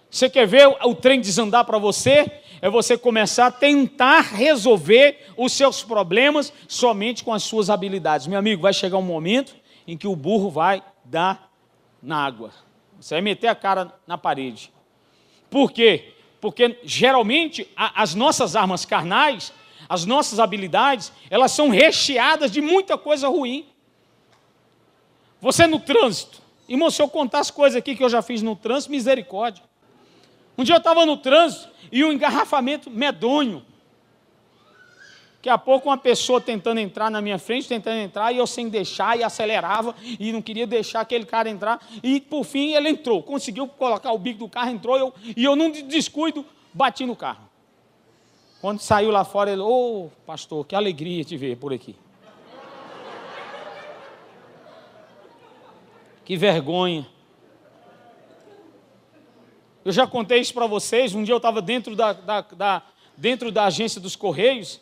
Você 0.09 0.29
quer 0.29 0.47
ver 0.47 0.67
o 0.67 0.95
trem 0.95 1.19
desandar 1.19 1.65
para 1.65 1.77
você? 1.77 2.41
É 2.61 2.69
você 2.69 2.97
começar 2.97 3.47
a 3.47 3.51
tentar 3.51 4.21
resolver 4.21 5.27
os 5.37 5.51
seus 5.51 5.83
problemas 5.83 6.53
somente 6.67 7.23
com 7.23 7.33
as 7.33 7.43
suas 7.43 7.69
habilidades. 7.69 8.25
Meu 8.25 8.39
amigo, 8.39 8.61
vai 8.61 8.73
chegar 8.73 8.97
um 8.97 9.03
momento 9.03 9.55
em 9.87 9.97
que 9.97 10.07
o 10.07 10.15
burro 10.15 10.49
vai 10.49 10.81
dar 11.03 11.51
na 12.01 12.25
água. 12.25 12.51
Você 12.99 13.15
vai 13.15 13.21
meter 13.21 13.47
a 13.47 13.55
cara 13.55 13.93
na 14.07 14.17
parede. 14.17 14.71
Por 15.49 15.71
quê? 15.71 16.13
Porque 16.39 16.79
geralmente 16.83 17.67
as 17.75 18.15
nossas 18.15 18.55
armas 18.55 18.85
carnais 18.85 19.51
as 19.87 20.05
nossas 20.05 20.39
habilidades, 20.39 21.11
elas 21.29 21.51
são 21.51 21.69
recheadas 21.69 22.51
de 22.51 22.61
muita 22.61 22.97
coisa 22.97 23.27
ruim. 23.27 23.65
Você 25.41 25.67
no 25.67 25.79
trânsito, 25.79 26.41
irmão, 26.67 26.89
se 26.89 27.01
eu 27.01 27.07
contar 27.07 27.39
as 27.39 27.51
coisas 27.51 27.77
aqui 27.77 27.95
que 27.95 28.03
eu 28.03 28.09
já 28.09 28.21
fiz 28.21 28.41
no 28.41 28.55
trânsito, 28.55 28.91
misericórdia. 28.91 29.63
Um 30.57 30.63
dia 30.63 30.75
eu 30.75 30.79
estava 30.79 31.05
no 31.05 31.17
trânsito 31.17 31.69
e 31.91 32.03
um 32.03 32.11
engarrafamento 32.11 32.89
medonho. 32.89 33.63
Daqui 35.35 35.49
a 35.49 35.57
pouco 35.59 35.89
uma 35.89 35.97
pessoa 35.97 36.41
tentando 36.41 36.79
entrar 36.79 37.11
na 37.11 37.21
minha 37.21 37.37
frente, 37.37 37.67
tentando 37.67 37.99
entrar, 37.99 38.31
e 38.31 38.37
eu 38.37 38.47
sem 38.47 38.67
deixar, 38.67 39.15
e 39.19 39.23
acelerava, 39.23 39.93
e 40.19 40.31
não 40.31 40.41
queria 40.41 40.65
deixar 40.65 41.01
aquele 41.01 41.23
cara 41.23 41.47
entrar, 41.47 41.79
e 42.01 42.19
por 42.19 42.43
fim 42.43 42.73
ele 42.73 42.89
entrou, 42.89 43.21
conseguiu 43.21 43.67
colocar 43.67 44.11
o 44.11 44.17
bico 44.17 44.39
do 44.39 44.49
carro, 44.49 44.71
entrou, 44.71 44.97
eu, 44.97 45.13
e 45.37 45.43
eu 45.43 45.55
num 45.55 45.69
descuido, 45.69 46.43
bati 46.73 47.05
no 47.05 47.15
carro. 47.15 47.44
Quando 48.65 48.79
saiu 48.79 49.11
lá 49.11 49.23
fora, 49.23 49.51
ele, 49.51 49.61
ô 49.61 50.05
oh, 50.05 50.09
pastor, 50.25 50.65
que 50.65 50.73
alegria 50.73 51.23
te 51.23 51.37
ver 51.37 51.55
por 51.55 51.71
aqui. 51.71 51.95
Que 56.23 56.35
vergonha. 56.35 57.07
Eu 59.85 59.91
já 59.91 60.07
contei 60.07 60.39
isso 60.39 60.51
para 60.51 60.65
vocês. 60.65 61.13
Um 61.13 61.23
dia 61.23 61.35
eu 61.35 61.37
estava 61.37 61.61
dentro 61.61 61.95
da, 61.95 62.13
da, 62.13 62.41
da, 62.41 62.81
dentro 63.15 63.51
da 63.51 63.65
agência 63.65 64.01
dos 64.01 64.15
Correios 64.15 64.81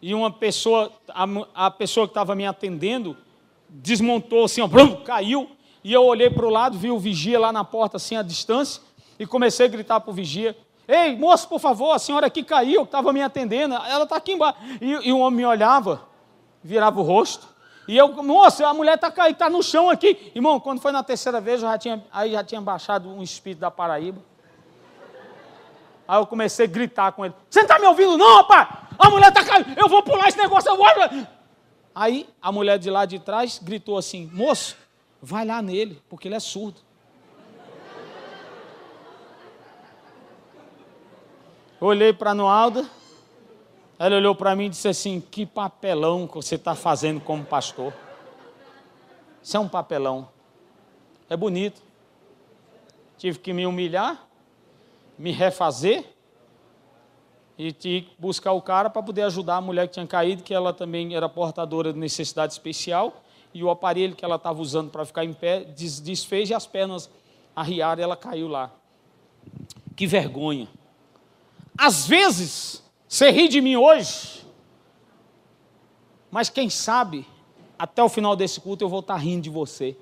e 0.00 0.14
uma 0.14 0.30
pessoa, 0.30 0.92
a, 1.08 1.26
a 1.66 1.68
pessoa 1.68 2.06
que 2.06 2.12
estava 2.12 2.36
me 2.36 2.46
atendendo, 2.46 3.16
desmontou 3.68 4.44
assim, 4.44 4.60
ó, 4.60 4.68
brum, 4.68 5.02
caiu. 5.02 5.50
E 5.82 5.92
eu 5.92 6.04
olhei 6.04 6.30
para 6.30 6.46
o 6.46 6.50
lado, 6.50 6.78
vi 6.78 6.92
o 6.92 6.98
vigia 7.00 7.40
lá 7.40 7.52
na 7.52 7.64
porta, 7.64 7.96
assim, 7.96 8.14
à 8.14 8.22
distância, 8.22 8.80
e 9.18 9.26
comecei 9.26 9.66
a 9.66 9.68
gritar 9.68 9.98
para 9.98 10.12
o 10.12 10.14
vigia: 10.14 10.56
Ei, 10.88 11.16
moço, 11.16 11.48
por 11.48 11.58
favor, 11.58 11.92
a 11.92 11.98
senhora 11.98 12.26
aqui 12.26 12.44
caiu, 12.44 12.84
estava 12.84 13.12
me 13.12 13.20
atendendo, 13.20 13.74
ela 13.74 14.04
está 14.04 14.16
aqui 14.16 14.32
embaixo. 14.32 14.58
E, 14.80 15.08
e, 15.08 15.12
o 15.12 15.18
homem 15.18 15.38
me 15.38 15.46
olhava, 15.46 16.02
virava 16.62 17.00
o 17.00 17.02
rosto. 17.02 17.48
E 17.88 17.96
eu, 17.96 18.08
moço, 18.22 18.64
a 18.64 18.72
mulher 18.72 18.94
está 18.94 19.10
caída, 19.10 19.32
está 19.32 19.50
no 19.50 19.62
chão 19.62 19.90
aqui. 19.90 20.32
Irmão, 20.34 20.60
quando 20.60 20.80
foi 20.80 20.92
na 20.92 21.02
terceira 21.02 21.40
vez, 21.40 21.62
eu 21.62 21.68
já 21.68 21.78
tinha, 21.78 22.04
aí 22.12 22.32
já 22.32 22.44
tinha 22.44 22.60
baixado 22.60 23.08
um 23.08 23.22
espírito 23.22 23.60
da 23.60 23.70
Paraíba. 23.70 24.20
Aí 26.06 26.20
eu 26.20 26.26
comecei 26.26 26.66
a 26.66 26.68
gritar 26.68 27.12
com 27.12 27.24
ele: 27.24 27.34
Você 27.50 27.60
não 27.60 27.66
está 27.66 27.78
me 27.78 27.86
ouvindo, 27.86 28.16
não, 28.16 28.36
rapaz? 28.36 28.68
A 28.98 29.10
mulher 29.10 29.28
está 29.28 29.44
caindo, 29.44 29.72
eu 29.76 29.88
vou 29.88 30.02
pular 30.02 30.28
esse 30.28 30.38
negócio, 30.38 30.70
eu 30.70 30.76
vou. 30.76 30.86
Aí 31.94 32.28
a 32.40 32.52
mulher 32.52 32.78
de 32.78 32.90
lá 32.90 33.04
de 33.04 33.18
trás 33.18 33.60
gritou 33.62 33.98
assim: 33.98 34.30
Moço, 34.32 34.76
vai 35.20 35.44
lá 35.44 35.60
nele, 35.60 36.00
porque 36.08 36.28
ele 36.28 36.36
é 36.36 36.40
surdo. 36.40 36.85
Olhei 41.80 42.12
para 42.12 42.30
a 42.30 42.34
Noalda, 42.34 42.88
ela 43.98 44.16
olhou 44.16 44.34
para 44.34 44.54
mim 44.56 44.66
e 44.66 44.70
disse 44.70 44.88
assim: 44.88 45.20
Que 45.20 45.44
papelão 45.44 46.26
que 46.26 46.34
você 46.34 46.54
está 46.54 46.74
fazendo 46.74 47.20
como 47.20 47.44
pastor. 47.44 47.92
Isso 49.42 49.56
é 49.56 49.60
um 49.60 49.68
papelão. 49.68 50.28
É 51.28 51.36
bonito. 51.36 51.82
Tive 53.18 53.38
que 53.38 53.52
me 53.52 53.66
humilhar, 53.66 54.26
me 55.18 55.32
refazer 55.32 56.04
e 57.58 57.72
tive 57.72 58.06
que 58.06 58.14
buscar 58.18 58.52
o 58.52 58.60
cara 58.60 58.90
para 58.90 59.02
poder 59.02 59.22
ajudar 59.22 59.56
a 59.56 59.60
mulher 59.60 59.86
que 59.88 59.94
tinha 59.94 60.06
caído, 60.06 60.42
que 60.42 60.52
ela 60.52 60.72
também 60.72 61.14
era 61.14 61.28
portadora 61.28 61.92
de 61.92 61.98
necessidade 61.98 62.52
especial, 62.52 63.22
e 63.54 63.64
o 63.64 63.70
aparelho 63.70 64.14
que 64.14 64.24
ela 64.24 64.36
estava 64.36 64.60
usando 64.60 64.90
para 64.90 65.04
ficar 65.06 65.24
em 65.24 65.32
pé 65.32 65.64
desfez 65.64 66.50
e 66.50 66.54
as 66.54 66.66
pernas 66.66 67.08
arriaram 67.54 68.00
e 68.00 68.04
ela 68.04 68.16
caiu 68.16 68.48
lá. 68.48 68.70
Que 69.94 70.06
vergonha. 70.06 70.68
Às 71.76 72.06
vezes, 72.06 72.82
você 73.08 73.30
ri 73.30 73.48
de 73.48 73.60
mim 73.60 73.76
hoje, 73.76 74.44
mas 76.30 76.48
quem 76.48 76.70
sabe, 76.70 77.26
até 77.78 78.02
o 78.02 78.08
final 78.08 78.34
desse 78.34 78.60
culto 78.60 78.84
eu 78.84 78.88
vou 78.88 79.00
estar 79.00 79.16
rindo 79.16 79.42
de 79.42 79.50
você. 79.50 79.96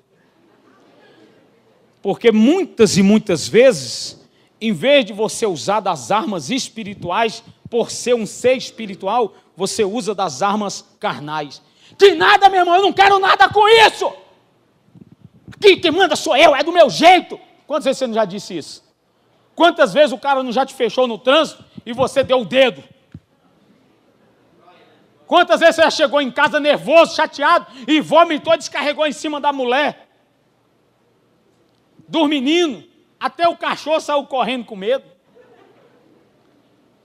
Porque 2.02 2.30
muitas 2.30 2.96
e 2.96 3.02
muitas 3.02 3.48
vezes, 3.48 4.20
em 4.60 4.72
vez 4.72 5.04
de 5.04 5.12
você 5.12 5.46
usar 5.46 5.80
das 5.80 6.10
armas 6.10 6.50
espirituais, 6.50 7.42
por 7.70 7.90
ser 7.90 8.14
um 8.14 8.26
ser 8.26 8.56
espiritual, 8.56 9.34
você 9.56 9.84
usa 9.84 10.14
das 10.14 10.42
armas 10.42 10.84
carnais. 11.00 11.62
De 11.96 12.14
nada, 12.14 12.48
meu 12.48 12.60
irmão, 12.60 12.76
eu 12.76 12.82
não 12.82 12.92
quero 12.92 13.18
nada 13.18 13.48
com 13.48 13.66
isso. 13.68 14.12
Quem, 15.60 15.80
quem 15.80 15.90
manda 15.90 16.14
sou 16.14 16.36
eu, 16.36 16.54
é 16.54 16.62
do 16.62 16.72
meu 16.72 16.90
jeito. 16.90 17.40
Quantas 17.66 17.84
vezes 17.84 17.98
você 17.98 18.06
não 18.06 18.14
já 18.14 18.24
disse 18.24 18.56
isso? 18.56 18.83
Quantas 19.54 19.92
vezes 19.92 20.12
o 20.12 20.18
cara 20.18 20.42
não 20.42 20.52
já 20.52 20.66
te 20.66 20.74
fechou 20.74 21.06
no 21.06 21.18
trânsito 21.18 21.64
e 21.86 21.92
você 21.92 22.22
deu 22.22 22.40
o 22.40 22.44
dedo? 22.44 22.82
Quantas 25.26 25.60
vezes 25.60 25.76
você 25.76 25.82
já 25.82 25.90
chegou 25.90 26.20
em 26.20 26.30
casa 26.30 26.60
nervoso, 26.60 27.14
chateado 27.14 27.66
e 27.88 28.00
vomitou, 28.00 28.56
descarregou 28.56 29.06
em 29.06 29.12
cima 29.12 29.40
da 29.40 29.52
mulher? 29.52 30.08
Dos 32.06 32.28
meninos, 32.28 32.84
até 33.18 33.48
o 33.48 33.56
cachorro 33.56 34.00
saiu 34.00 34.26
correndo 34.26 34.66
com 34.66 34.76
medo. 34.76 35.14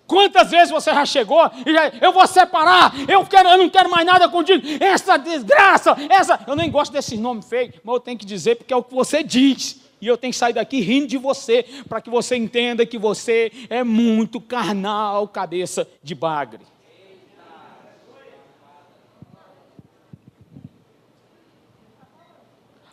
Quantas 0.05 0.49
vezes 0.49 0.71
você 0.71 0.91
já 0.91 1.05
chegou 1.05 1.39
e 1.63 1.71
já, 1.71 1.87
eu 2.01 2.11
vou 2.11 2.25
separar, 2.25 2.91
eu, 3.07 3.23
quero, 3.27 3.47
eu 3.47 3.57
não 3.59 3.69
quero 3.69 3.91
mais 3.91 4.03
nada 4.03 4.27
contigo, 4.27 4.65
essa 4.83 5.17
desgraça, 5.17 5.95
essa. 6.09 6.39
Eu 6.47 6.55
nem 6.55 6.69
gosto 6.71 6.91
desses 6.91 7.17
nomes 7.19 7.47
feios, 7.47 7.75
mas 7.83 7.93
eu 7.93 7.99
tenho 7.99 8.17
que 8.17 8.25
dizer 8.25 8.55
porque 8.55 8.73
é 8.73 8.75
o 8.75 8.83
que 8.83 8.93
você 8.93 9.23
diz. 9.23 9.78
E 10.01 10.07
eu 10.07 10.17
tenho 10.17 10.31
que 10.31 10.37
sair 10.37 10.53
daqui 10.53 10.79
rindo 10.79 11.07
de 11.07 11.17
você, 11.17 11.65
para 11.87 12.01
que 12.01 12.09
você 12.09 12.35
entenda 12.35 12.85
que 12.85 12.97
você 12.97 13.51
é 13.69 13.83
muito 13.83 14.39
carnal, 14.39 15.27
cabeça 15.27 15.87
de 16.01 16.15
bagre. 16.15 16.61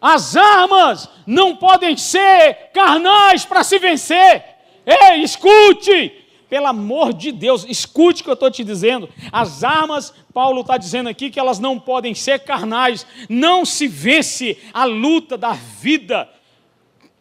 As 0.00 0.36
armas 0.36 1.08
não 1.26 1.56
podem 1.56 1.96
ser 1.96 2.70
carnais 2.72 3.44
para 3.44 3.64
se 3.64 3.78
vencer. 3.78 4.44
Ei, 4.86 5.22
escute! 5.22 6.22
Pelo 6.48 6.68
amor 6.68 7.12
de 7.12 7.32
Deus, 7.32 7.66
escute 7.68 8.20
o 8.20 8.24
que 8.24 8.30
eu 8.30 8.34
estou 8.34 8.50
te 8.50 8.62
dizendo. 8.62 9.08
As 9.32 9.64
armas, 9.64 10.14
Paulo 10.32 10.60
está 10.60 10.76
dizendo 10.76 11.08
aqui 11.08 11.28
que 11.28 11.40
elas 11.40 11.58
não 11.58 11.76
podem 11.76 12.14
ser 12.14 12.38
carnais. 12.40 13.04
Não 13.28 13.64
se 13.64 13.88
vence 13.88 14.56
a 14.72 14.84
luta 14.84 15.36
da 15.36 15.52
vida 15.52 16.28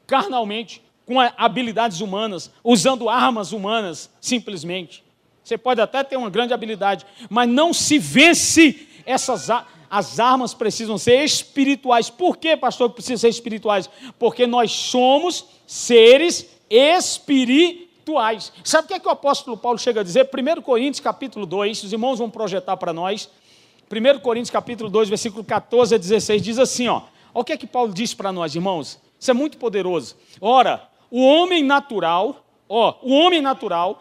carnalmente, 0.08 0.82
com 1.06 1.20
habilidades 1.20 2.02
humanas, 2.02 2.52
usando 2.64 3.10
armas 3.10 3.52
humanas, 3.52 4.10
simplesmente. 4.20 5.04
Você 5.44 5.58
pode 5.58 5.80
até 5.80 6.04
ter 6.04 6.18
uma 6.18 6.30
grande 6.30 6.54
habilidade, 6.54 7.06
mas 7.30 7.48
não 7.48 7.74
se 7.74 8.00
vence 8.00 8.88
essas 9.06 9.50
as 9.90 10.20
armas 10.20 10.54
precisam 10.54 10.98
ser 10.98 11.24
espirituais. 11.24 12.10
Por 12.10 12.38
que, 12.38 12.58
pastor, 12.58 12.90
precisam 12.90 13.18
ser 13.18 13.30
espirituais? 13.30 13.90
Porque 14.18 14.48
nós 14.48 14.72
somos 14.72 15.46
seres 15.68 16.50
espirituais. 16.70 18.52
Sabe 18.64 18.86
o 18.86 18.88
que, 18.90 18.94
é 18.96 19.00
que 19.00 19.08
o 19.08 19.12
apóstolo 19.12 19.56
Paulo 19.56 19.78
chega 19.78 20.02
a 20.02 20.04
dizer? 20.04 20.28
1 20.28 20.62
Coríntios 20.62 21.00
capítulo 21.00 21.46
2, 21.46 21.84
os 21.84 21.94
irmãos 21.94 22.20
vão 22.20 22.30
projetar 22.30 22.76
para 22.78 22.92
nós. 22.92 23.30
1 23.90 24.20
Coríntios 24.20 24.50
capítulo 24.50 24.90
2, 24.90 25.08
versículo 25.08 25.44
14 25.44 25.96
a 25.96 25.98
16, 25.98 26.42
diz 26.42 26.60
assim, 26.60 26.88
ó. 26.88 27.04
Olha 27.34 27.42
o 27.42 27.44
que 27.44 27.54
é 27.54 27.58
que 27.58 27.68
Paulo 27.68 27.94
diz 27.94 28.14
para 28.14 28.32
nós, 28.32 28.56
irmãos. 28.56 29.00
Isso 29.26 29.32
é 29.32 29.34
muito 29.34 29.58
poderoso. 29.58 30.16
Ora, 30.40 30.88
o 31.10 31.20
homem 31.26 31.64
natural, 31.64 32.46
ó, 32.70 32.94
o 33.02 33.12
homem 33.12 33.42
natural 33.42 34.00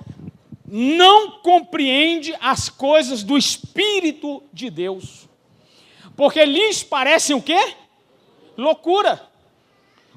não 0.66 1.40
compreende 1.40 2.36
as 2.42 2.68
coisas 2.68 3.22
do 3.22 3.38
Espírito 3.38 4.42
de 4.52 4.68
Deus. 4.68 5.26
Porque 6.14 6.44
lhes 6.44 6.82
parecem 6.82 7.34
o 7.34 7.40
quê? 7.40 7.74
Loucura. 8.54 9.26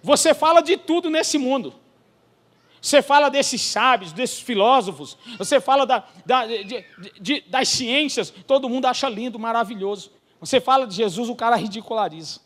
Você 0.03 0.33
fala 0.33 0.59
de 0.59 0.75
tudo 0.75 1.09
nesse 1.09 1.37
mundo. 1.37 1.73
Você 2.81 3.01
fala 3.01 3.29
desses 3.29 3.61
sábios, 3.61 4.11
desses 4.11 4.41
filósofos, 4.41 5.17
você 5.37 5.61
fala 5.61 5.85
da, 5.85 6.05
da, 6.25 6.45
de, 6.45 6.85
de, 7.17 7.41
das 7.47 7.69
ciências, 7.69 8.29
todo 8.45 8.67
mundo 8.67 8.87
acha 8.87 9.07
lindo, 9.07 9.39
maravilhoso. 9.39 10.11
Você 10.41 10.59
fala 10.59 10.85
de 10.85 10.95
Jesus, 10.95 11.29
o 11.29 11.35
cara 11.35 11.55
ridiculariza. 11.55 12.45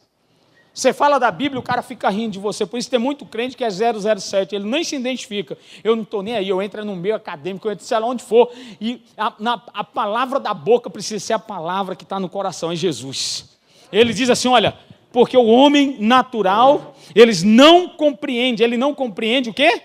Você 0.74 0.94
fala 0.94 1.20
da 1.20 1.30
Bíblia, 1.30 1.60
o 1.60 1.64
cara 1.64 1.82
fica 1.82 2.10
rindo 2.10 2.32
de 2.32 2.40
você. 2.40 2.66
Por 2.66 2.78
isso 2.78 2.90
tem 2.90 3.00
muito 3.00 3.26
crente 3.26 3.58
que 3.58 3.64
é 3.64 3.70
007, 3.70 4.56
ele 4.56 4.70
nem 4.70 4.84
se 4.84 4.96
identifica. 4.96 5.58
Eu 5.84 5.96
não 5.98 6.04
estou 6.04 6.24
nem 6.24 6.36
aí, 6.36 6.48
eu 6.48 6.62
entro 6.62 6.86
no 6.86 6.96
meio 6.96 7.16
acadêmico, 7.16 7.68
eu 7.68 7.74
entro 7.74 7.84
sei 7.84 8.00
lá 8.00 8.08
onde 8.08 8.24
for. 8.24 8.50
E 8.80 9.02
a, 9.18 9.34
na, 9.38 9.62
a 9.74 9.84
palavra 9.84 10.40
da 10.40 10.54
boca 10.54 10.90
precisa 10.90 11.20
ser 11.20 11.34
a 11.34 11.40
palavra 11.40 11.94
que 11.94 12.04
está 12.04 12.20
no 12.20 12.30
coração, 12.30 12.72
é 12.72 12.76
Jesus. 12.76 13.50
Ele 13.92 14.14
diz 14.14 14.30
assim: 14.30 14.48
olha, 14.48 14.78
porque 15.12 15.36
o 15.36 15.46
homem 15.46 15.98
natural, 16.00 16.96
eles 17.14 17.44
não 17.44 17.90
compreende, 17.90 18.64
ele 18.64 18.78
não 18.78 18.96
compreende 18.96 19.50
o 19.50 19.54
quê? 19.54 19.82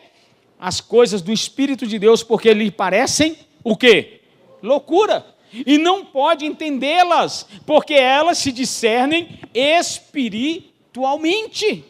As 0.59 0.81
coisas 0.81 1.21
do 1.21 1.33
Espírito 1.33 1.85
de 1.85 1.99
Deus, 1.99 2.23
porque 2.23 2.55
lhe 2.55 2.71
parecem 2.71 3.37
o 3.65 3.77
quê? 3.77 4.21
Loucura 4.63 5.35
e 5.53 5.79
não 5.79 6.05
pode 6.05 6.45
entendê-las, 6.45 7.47
porque 7.65 7.95
elas 7.95 8.39
se 8.39 8.53
discernem 8.53 9.41
espiritualmente 9.55 10.76
espiritualmente. 10.97 11.85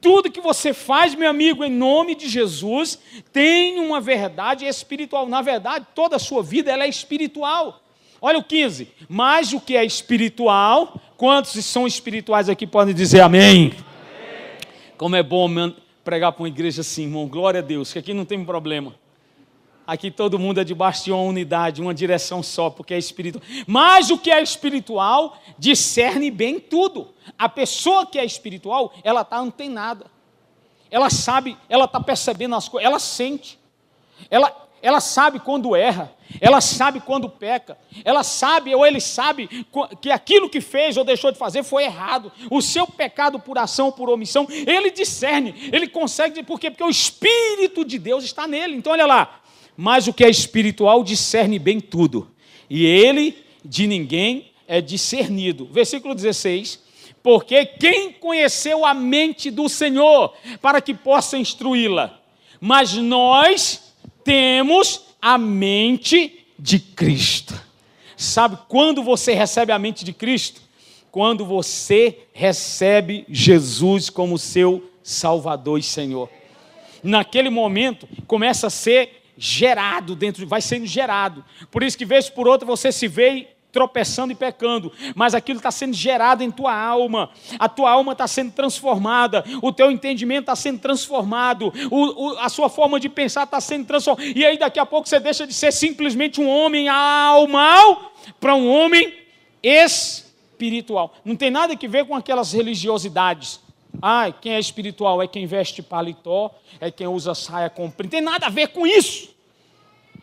Tudo 0.00 0.30
que 0.30 0.40
você 0.40 0.72
faz, 0.72 1.14
meu 1.14 1.30
amigo, 1.30 1.62
em 1.64 1.70
nome 1.70 2.14
de 2.14 2.28
Jesus, 2.28 2.98
tem 3.32 3.78
uma 3.78 4.00
verdade 4.00 4.64
espiritual. 4.66 5.28
Na 5.28 5.42
verdade, 5.42 5.86
toda 5.94 6.16
a 6.16 6.18
sua 6.18 6.42
vida 6.42 6.70
ela 6.70 6.84
é 6.84 6.88
espiritual. 6.88 7.80
Olha 8.20 8.38
o 8.38 8.44
15. 8.44 8.88
Mas 9.08 9.52
o 9.52 9.60
que 9.60 9.76
é 9.76 9.84
espiritual, 9.84 11.00
quantos 11.16 11.64
são 11.64 11.86
espirituais 11.86 12.48
aqui 12.48 12.66
podem 12.66 12.94
dizer 12.94 13.20
amém? 13.20 13.66
amém. 13.66 13.74
Como 14.96 15.14
é 15.14 15.22
bom 15.22 15.48
pregar 16.04 16.32
para 16.32 16.42
uma 16.42 16.48
igreja 16.48 16.80
assim, 16.80 17.04
irmão. 17.04 17.28
Glória 17.28 17.60
a 17.60 17.62
Deus, 17.62 17.92
que 17.92 17.98
aqui 17.98 18.12
não 18.12 18.24
tem 18.24 18.44
problema. 18.44 18.94
Aqui 19.92 20.10
todo 20.10 20.38
mundo 20.38 20.58
é 20.58 20.64
debaixo 20.64 21.04
de 21.04 21.12
uma 21.12 21.20
unidade, 21.20 21.82
uma 21.82 21.92
direção 21.92 22.42
só, 22.42 22.70
porque 22.70 22.94
é 22.94 22.98
espiritual. 22.98 23.44
Mas 23.66 24.08
o 24.08 24.16
que 24.16 24.30
é 24.30 24.42
espiritual 24.42 25.36
discerne 25.58 26.30
bem 26.30 26.58
tudo. 26.58 27.10
A 27.38 27.46
pessoa 27.46 28.06
que 28.06 28.18
é 28.18 28.24
espiritual, 28.24 28.94
ela 29.04 29.20
está 29.20 29.36
antenada. 29.36 30.06
Ela 30.90 31.10
sabe, 31.10 31.58
ela 31.68 31.84
está 31.84 32.00
percebendo 32.00 32.54
as 32.54 32.70
coisas, 32.70 32.88
ela 32.88 32.98
sente. 32.98 33.58
Ela, 34.30 34.66
ela 34.80 34.98
sabe 34.98 35.38
quando 35.38 35.76
erra, 35.76 36.10
ela 36.40 36.62
sabe 36.62 36.98
quando 36.98 37.28
peca, 37.28 37.76
ela 38.02 38.22
sabe 38.22 38.74
ou 38.74 38.86
ele 38.86 38.98
sabe 38.98 39.66
que 40.00 40.10
aquilo 40.10 40.48
que 40.48 40.62
fez 40.62 40.96
ou 40.96 41.04
deixou 41.04 41.30
de 41.30 41.36
fazer 41.36 41.64
foi 41.64 41.84
errado. 41.84 42.32
O 42.50 42.62
seu 42.62 42.86
pecado 42.86 43.38
por 43.38 43.58
ação 43.58 43.86
ou 43.86 43.92
por 43.92 44.08
omissão, 44.08 44.46
ele 44.48 44.90
discerne, 44.90 45.68
ele 45.70 45.86
consegue, 45.86 46.42
por 46.42 46.58
quê? 46.58 46.70
Porque 46.70 46.82
o 46.82 46.88
Espírito 46.88 47.84
de 47.84 47.98
Deus 47.98 48.24
está 48.24 48.46
nele. 48.46 48.74
Então, 48.74 48.94
olha 48.94 49.04
lá, 49.04 49.42
mas 49.76 50.06
o 50.06 50.12
que 50.12 50.24
é 50.24 50.30
espiritual 50.30 51.02
discerne 51.02 51.58
bem 51.58 51.80
tudo, 51.80 52.30
e 52.68 52.84
ele 52.86 53.36
de 53.64 53.86
ninguém 53.86 54.52
é 54.66 54.80
discernido. 54.80 55.68
Versículo 55.70 56.14
16: 56.14 56.82
Porque 57.22 57.64
quem 57.66 58.12
conheceu 58.12 58.84
a 58.84 58.94
mente 58.94 59.50
do 59.50 59.68
Senhor 59.68 60.34
para 60.60 60.80
que 60.80 60.94
possa 60.94 61.36
instruí-la? 61.36 62.20
Mas 62.60 62.94
nós 62.94 63.92
temos 64.24 65.02
a 65.20 65.36
mente 65.36 66.46
de 66.58 66.78
Cristo. 66.78 67.60
Sabe 68.16 68.56
quando 68.68 69.02
você 69.02 69.34
recebe 69.34 69.72
a 69.72 69.78
mente 69.78 70.04
de 70.04 70.12
Cristo? 70.12 70.60
Quando 71.10 71.44
você 71.44 72.20
recebe 72.32 73.24
Jesus 73.28 74.08
como 74.08 74.38
seu 74.38 74.88
Salvador 75.02 75.78
e 75.78 75.82
Senhor. 75.82 76.30
Naquele 77.02 77.50
momento 77.50 78.08
começa 78.26 78.68
a 78.68 78.70
ser 78.70 79.21
gerado 79.36 80.14
dentro, 80.14 80.46
vai 80.46 80.60
sendo 80.60 80.86
gerado. 80.86 81.44
Por 81.70 81.82
isso 81.82 81.96
que 81.96 82.04
vez 82.04 82.28
por 82.28 82.46
outra 82.46 82.66
você 82.66 82.92
se 82.92 83.08
vê 83.08 83.48
tropeçando 83.72 84.32
e 84.32 84.36
pecando, 84.36 84.92
mas 85.14 85.34
aquilo 85.34 85.56
está 85.56 85.70
sendo 85.70 85.94
gerado 85.94 86.44
em 86.44 86.50
tua 86.50 86.76
alma, 86.76 87.30
a 87.58 87.68
tua 87.68 87.90
alma 87.90 88.12
está 88.12 88.28
sendo 88.28 88.52
transformada, 88.52 89.42
o 89.62 89.72
teu 89.72 89.90
entendimento 89.90 90.42
está 90.42 90.54
sendo 90.54 90.78
transformado, 90.78 91.72
o, 91.90 92.26
o, 92.26 92.38
a 92.38 92.50
sua 92.50 92.68
forma 92.68 93.00
de 93.00 93.08
pensar 93.08 93.44
está 93.44 93.60
sendo 93.60 93.86
transformada, 93.86 94.30
e 94.36 94.44
aí 94.44 94.58
daqui 94.58 94.78
a 94.78 94.84
pouco 94.84 95.08
você 95.08 95.18
deixa 95.18 95.46
de 95.46 95.54
ser 95.54 95.72
simplesmente 95.72 96.40
um 96.40 96.48
homem 96.48 96.88
almal 96.88 98.12
para 98.38 98.54
um 98.54 98.70
homem 98.70 99.14
espiritual. 99.62 101.14
Não 101.24 101.34
tem 101.34 101.50
nada 101.50 101.74
que 101.74 101.88
ver 101.88 102.04
com 102.04 102.14
aquelas 102.14 102.52
religiosidades. 102.52 103.58
Ai, 104.04 104.34
quem 104.40 104.54
é 104.54 104.58
espiritual 104.58 105.22
é 105.22 105.28
quem 105.28 105.46
veste 105.46 105.80
paletó, 105.80 106.52
é 106.80 106.90
quem 106.90 107.06
usa 107.06 107.36
saia 107.36 107.70
comprida. 107.70 108.10
Tem 108.10 108.20
nada 108.20 108.46
a 108.46 108.50
ver 108.50 108.68
com 108.68 108.84
isso. 108.84 109.32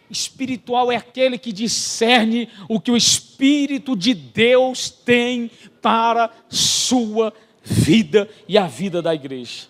Espiritual 0.09 0.91
é 0.91 0.97
aquele 0.97 1.37
que 1.37 1.53
discerne 1.53 2.49
o 2.67 2.81
que 2.81 2.91
o 2.91 2.97
Espírito 2.97 3.95
de 3.95 4.13
Deus 4.13 4.89
tem 4.89 5.49
para 5.81 6.29
sua 6.49 7.33
vida 7.63 8.29
e 8.49 8.57
a 8.57 8.67
vida 8.67 9.01
da 9.01 9.15
igreja. 9.15 9.67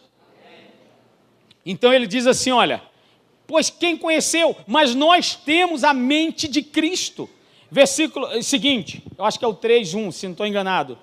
Então 1.63 1.93
ele 1.93 2.07
diz 2.07 2.25
assim: 2.25 2.49
olha, 2.49 2.81
pois 3.45 3.69
quem 3.69 3.95
conheceu, 3.95 4.55
mas 4.65 4.95
nós 4.95 5.35
temos 5.35 5.83
a 5.83 5.93
mente 5.93 6.47
de 6.47 6.63
Cristo. 6.63 7.29
Versículo 7.69 8.25
eh, 8.31 8.41
seguinte, 8.41 9.03
eu 9.15 9.23
acho 9.23 9.37
que 9.37 9.45
é 9.45 9.47
o 9.47 9.53
3:1, 9.53 10.11
se 10.11 10.25
não 10.25 10.31
estou 10.31 10.47
enganado. 10.47 10.97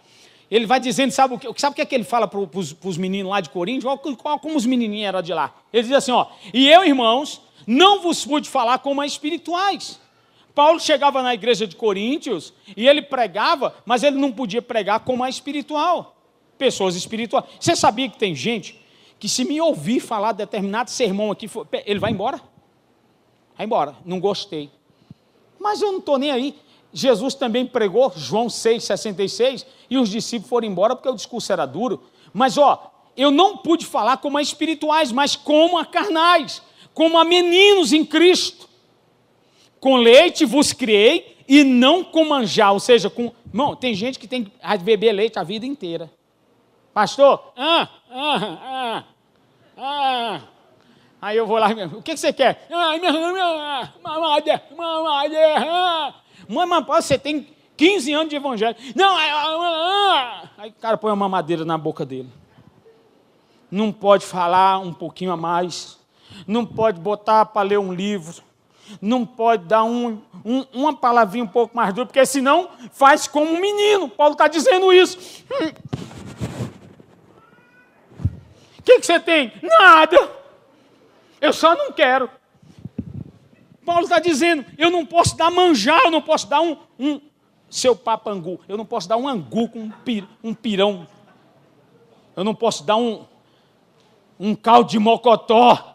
Ele 0.50 0.66
vai 0.66 0.78
dizendo, 0.78 1.10
sabe 1.10 1.34
o 1.34 1.38
que, 1.38 1.48
sabe 1.60 1.72
o 1.72 1.76
que, 1.76 1.82
é 1.82 1.86
que 1.86 1.94
ele 1.94 2.04
fala 2.04 2.28
para 2.28 2.38
os 2.38 2.96
meninos 2.96 3.30
lá 3.30 3.40
de 3.40 3.50
Corinto? 3.50 3.88
Olha 3.88 3.98
como 4.38 4.56
os 4.56 4.64
menininhos 4.64 5.08
eram 5.08 5.22
de 5.22 5.32
lá. 5.32 5.54
Ele 5.72 5.82
diz 5.82 5.92
assim: 5.92 6.12
ó, 6.12 6.26
e 6.54 6.68
eu, 6.68 6.84
irmãos, 6.84 7.40
não 7.66 8.00
vos 8.00 8.24
pude 8.24 8.48
falar 8.48 8.78
como 8.78 9.00
a 9.00 9.06
espirituais. 9.06 10.00
Paulo 10.54 10.80
chegava 10.80 11.20
na 11.20 11.34
igreja 11.34 11.66
de 11.66 11.76
Coríntios 11.76 12.54
e 12.76 12.88
ele 12.88 13.02
pregava, 13.02 13.74
mas 13.84 14.02
ele 14.02 14.16
não 14.16 14.32
podia 14.32 14.62
pregar 14.62 15.00
como 15.00 15.22
a 15.22 15.28
espiritual. 15.28 16.16
Pessoas 16.56 16.96
espirituais. 16.96 17.44
Você 17.60 17.76
sabia 17.76 18.08
que 18.08 18.16
tem 18.16 18.34
gente 18.34 18.80
que 19.18 19.28
se 19.28 19.44
me 19.44 19.60
ouvir 19.60 20.00
falar 20.00 20.32
determinado 20.32 20.90
sermão 20.90 21.30
aqui, 21.30 21.50
ele 21.84 21.98
vai 21.98 22.12
embora? 22.12 22.40
Vai 23.56 23.66
embora, 23.66 23.96
não 24.04 24.20
gostei. 24.20 24.70
Mas 25.58 25.82
eu 25.82 25.90
não 25.90 25.98
estou 25.98 26.18
nem 26.18 26.30
aí. 26.30 26.54
Jesus 26.98 27.34
também 27.34 27.66
pregou, 27.66 28.12
João 28.16 28.46
6,66, 28.46 29.66
e 29.90 29.98
os 29.98 30.08
discípulos 30.08 30.48
foram 30.48 30.66
embora 30.66 30.96
porque 30.96 31.08
o 31.08 31.14
discurso 31.14 31.52
era 31.52 31.66
duro. 31.66 32.02
Mas, 32.32 32.56
ó, 32.56 32.92
eu 33.16 33.30
não 33.30 33.56
pude 33.56 33.84
falar 33.84 34.16
como 34.18 34.38
a 34.38 34.42
espirituais, 34.42 35.12
mas 35.12 35.36
como 35.36 35.78
a 35.78 35.84
carnais 35.84 36.62
como 36.96 37.18
a 37.18 37.24
meninos 37.26 37.92
em 37.92 38.02
Cristo. 38.02 38.66
Com 39.78 39.96
leite 39.96 40.46
vos 40.46 40.72
criei 40.72 41.36
e 41.46 41.62
não 41.62 42.02
com 42.02 42.24
manjar, 42.24 42.72
ou 42.72 42.80
seja, 42.80 43.10
com. 43.10 43.30
Irmão, 43.46 43.76
tem 43.76 43.94
gente 43.94 44.18
que 44.18 44.26
tem 44.26 44.44
que 44.44 44.52
beber 44.78 45.12
leite 45.12 45.38
a 45.38 45.42
vida 45.42 45.66
inteira. 45.66 46.10
Pastor, 46.94 47.52
ah, 47.54 47.88
ah, 48.10 48.58
ah, 48.64 49.04
ah. 49.76 50.40
Aí 51.20 51.36
eu 51.36 51.46
vou 51.46 51.58
lá, 51.58 51.68
o 51.94 52.02
que, 52.02 52.16
você 52.16 52.32
quer? 52.32 52.66
Ah, 52.70 52.96
minha, 52.96 53.92
mamadeira, 54.02 54.62
mamadeira. 54.74 55.54
Ah. 55.58 56.14
Mãe, 56.48 56.66
mas 56.66 56.84
você 56.86 57.18
tem 57.18 57.48
15 57.76 58.12
anos 58.12 58.28
de 58.28 58.36
evangelho. 58.36 58.76
Não, 58.94 59.16
ah, 59.16 59.22
ah, 59.22 60.42
ah. 60.56 60.62
aí 60.62 60.70
o 60.70 60.74
cara 60.74 60.96
põe 60.96 61.10
uma 61.10 61.16
mamadeira 61.16 61.64
na 61.64 61.76
boca 61.76 62.04
dele. 62.04 62.30
Não 63.70 63.92
pode 63.92 64.24
falar 64.24 64.78
um 64.78 64.92
pouquinho 64.92 65.32
a 65.32 65.36
mais 65.36 65.96
não 66.46 66.64
pode 66.66 67.00
botar 67.00 67.44
para 67.46 67.62
ler 67.62 67.78
um 67.78 67.92
livro, 67.92 68.42
não 69.00 69.24
pode 69.24 69.64
dar 69.64 69.84
um, 69.84 70.20
um, 70.44 70.64
uma 70.72 70.96
palavrinha 70.96 71.44
um 71.44 71.48
pouco 71.48 71.76
mais 71.76 71.92
dura, 71.94 72.06
porque 72.06 72.24
senão 72.26 72.70
faz 72.92 73.26
como 73.26 73.50
um 73.50 73.60
menino. 73.60 74.08
Paulo 74.08 74.32
está 74.32 74.48
dizendo 74.48 74.92
isso. 74.92 75.44
O 78.78 78.82
que, 78.82 79.00
que 79.00 79.06
você 79.06 79.18
tem? 79.18 79.52
Nada. 79.62 80.30
Eu 81.40 81.52
só 81.52 81.74
não 81.74 81.92
quero. 81.92 82.30
Paulo 83.86 84.02
está 84.02 84.18
dizendo, 84.18 84.66
eu 84.76 84.90
não 84.90 85.06
posso 85.06 85.36
dar 85.36 85.48
manjar, 85.48 86.00
eu 86.04 86.10
não 86.10 86.20
posso 86.20 86.48
dar 86.48 86.60
um, 86.60 86.76
um, 86.98 87.20
seu 87.70 87.94
papangu. 87.94 88.60
Eu 88.68 88.76
não 88.76 88.84
posso 88.84 89.08
dar 89.08 89.16
um 89.16 89.28
angu 89.28 89.68
com 89.68 89.78
um, 89.78 89.90
pir, 89.90 90.28
um 90.42 90.52
pirão. 90.52 91.06
Eu 92.34 92.42
não 92.42 92.52
posso 92.52 92.84
dar 92.84 92.96
um, 92.96 93.24
um 94.40 94.56
caldo 94.56 94.90
de 94.90 94.98
mocotó 94.98 95.94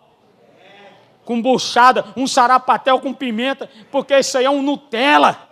com 1.25 1.41
buchada, 1.41 2.05
um 2.15 2.25
sarapatel 2.25 2.99
com 2.99 3.13
pimenta, 3.13 3.69
porque 3.91 4.17
isso 4.17 4.37
aí 4.37 4.45
é 4.45 4.49
um 4.49 4.61
Nutella. 4.61 5.49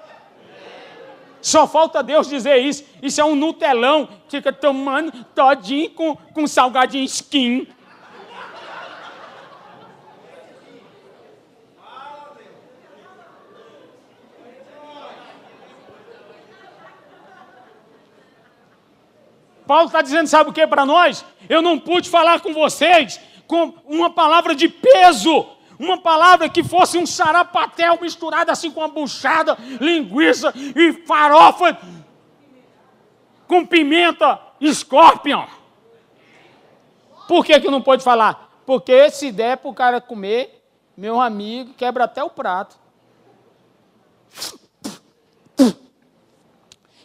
Só 1.41 1.67
falta 1.67 2.01
Deus 2.01 2.29
dizer 2.29 2.57
isso. 2.57 2.85
Isso 3.01 3.19
é 3.19 3.25
um 3.25 3.35
Nutelão. 3.35 4.07
Fica 4.29 4.51
tomando 4.51 5.25
todinho 5.35 5.89
com, 5.91 6.15
com 6.15 6.47
salgadinho 6.47 7.03
skin. 7.03 7.67
Paulo 19.69 19.85
está 19.85 20.01
dizendo, 20.01 20.25
sabe 20.25 20.49
o 20.49 20.53
que 20.53 20.65
para 20.65 20.83
nós? 20.83 21.23
Eu 21.47 21.61
não 21.61 21.77
pude 21.77 22.09
falar 22.09 22.41
com 22.41 22.51
vocês 22.51 23.21
com 23.45 23.71
uma 23.85 24.09
palavra 24.09 24.55
de 24.55 24.67
peso, 24.67 25.45
uma 25.77 26.01
palavra 26.01 26.49
que 26.49 26.63
fosse 26.63 26.97
um 26.97 27.05
sarapatel 27.05 27.99
misturado 28.01 28.49
assim 28.49 28.71
com 28.71 28.79
uma 28.79 28.87
buchada, 28.87 29.55
linguiça 29.79 30.51
e 30.75 31.05
farofa 31.05 31.77
com 33.47 33.63
pimenta, 33.63 34.41
scorpion. 34.73 35.45
Por 37.27 37.45
que, 37.45 37.59
que 37.59 37.69
não 37.69 37.83
pode 37.83 38.03
falar? 38.03 38.49
Porque 38.65 39.11
se 39.11 39.31
der 39.31 39.57
para 39.57 39.69
o 39.69 39.75
cara 39.75 40.01
comer, 40.01 40.65
meu 40.97 41.21
amigo, 41.21 41.75
quebra 41.75 42.05
até 42.05 42.23
o 42.23 42.29
prato. 42.31 42.75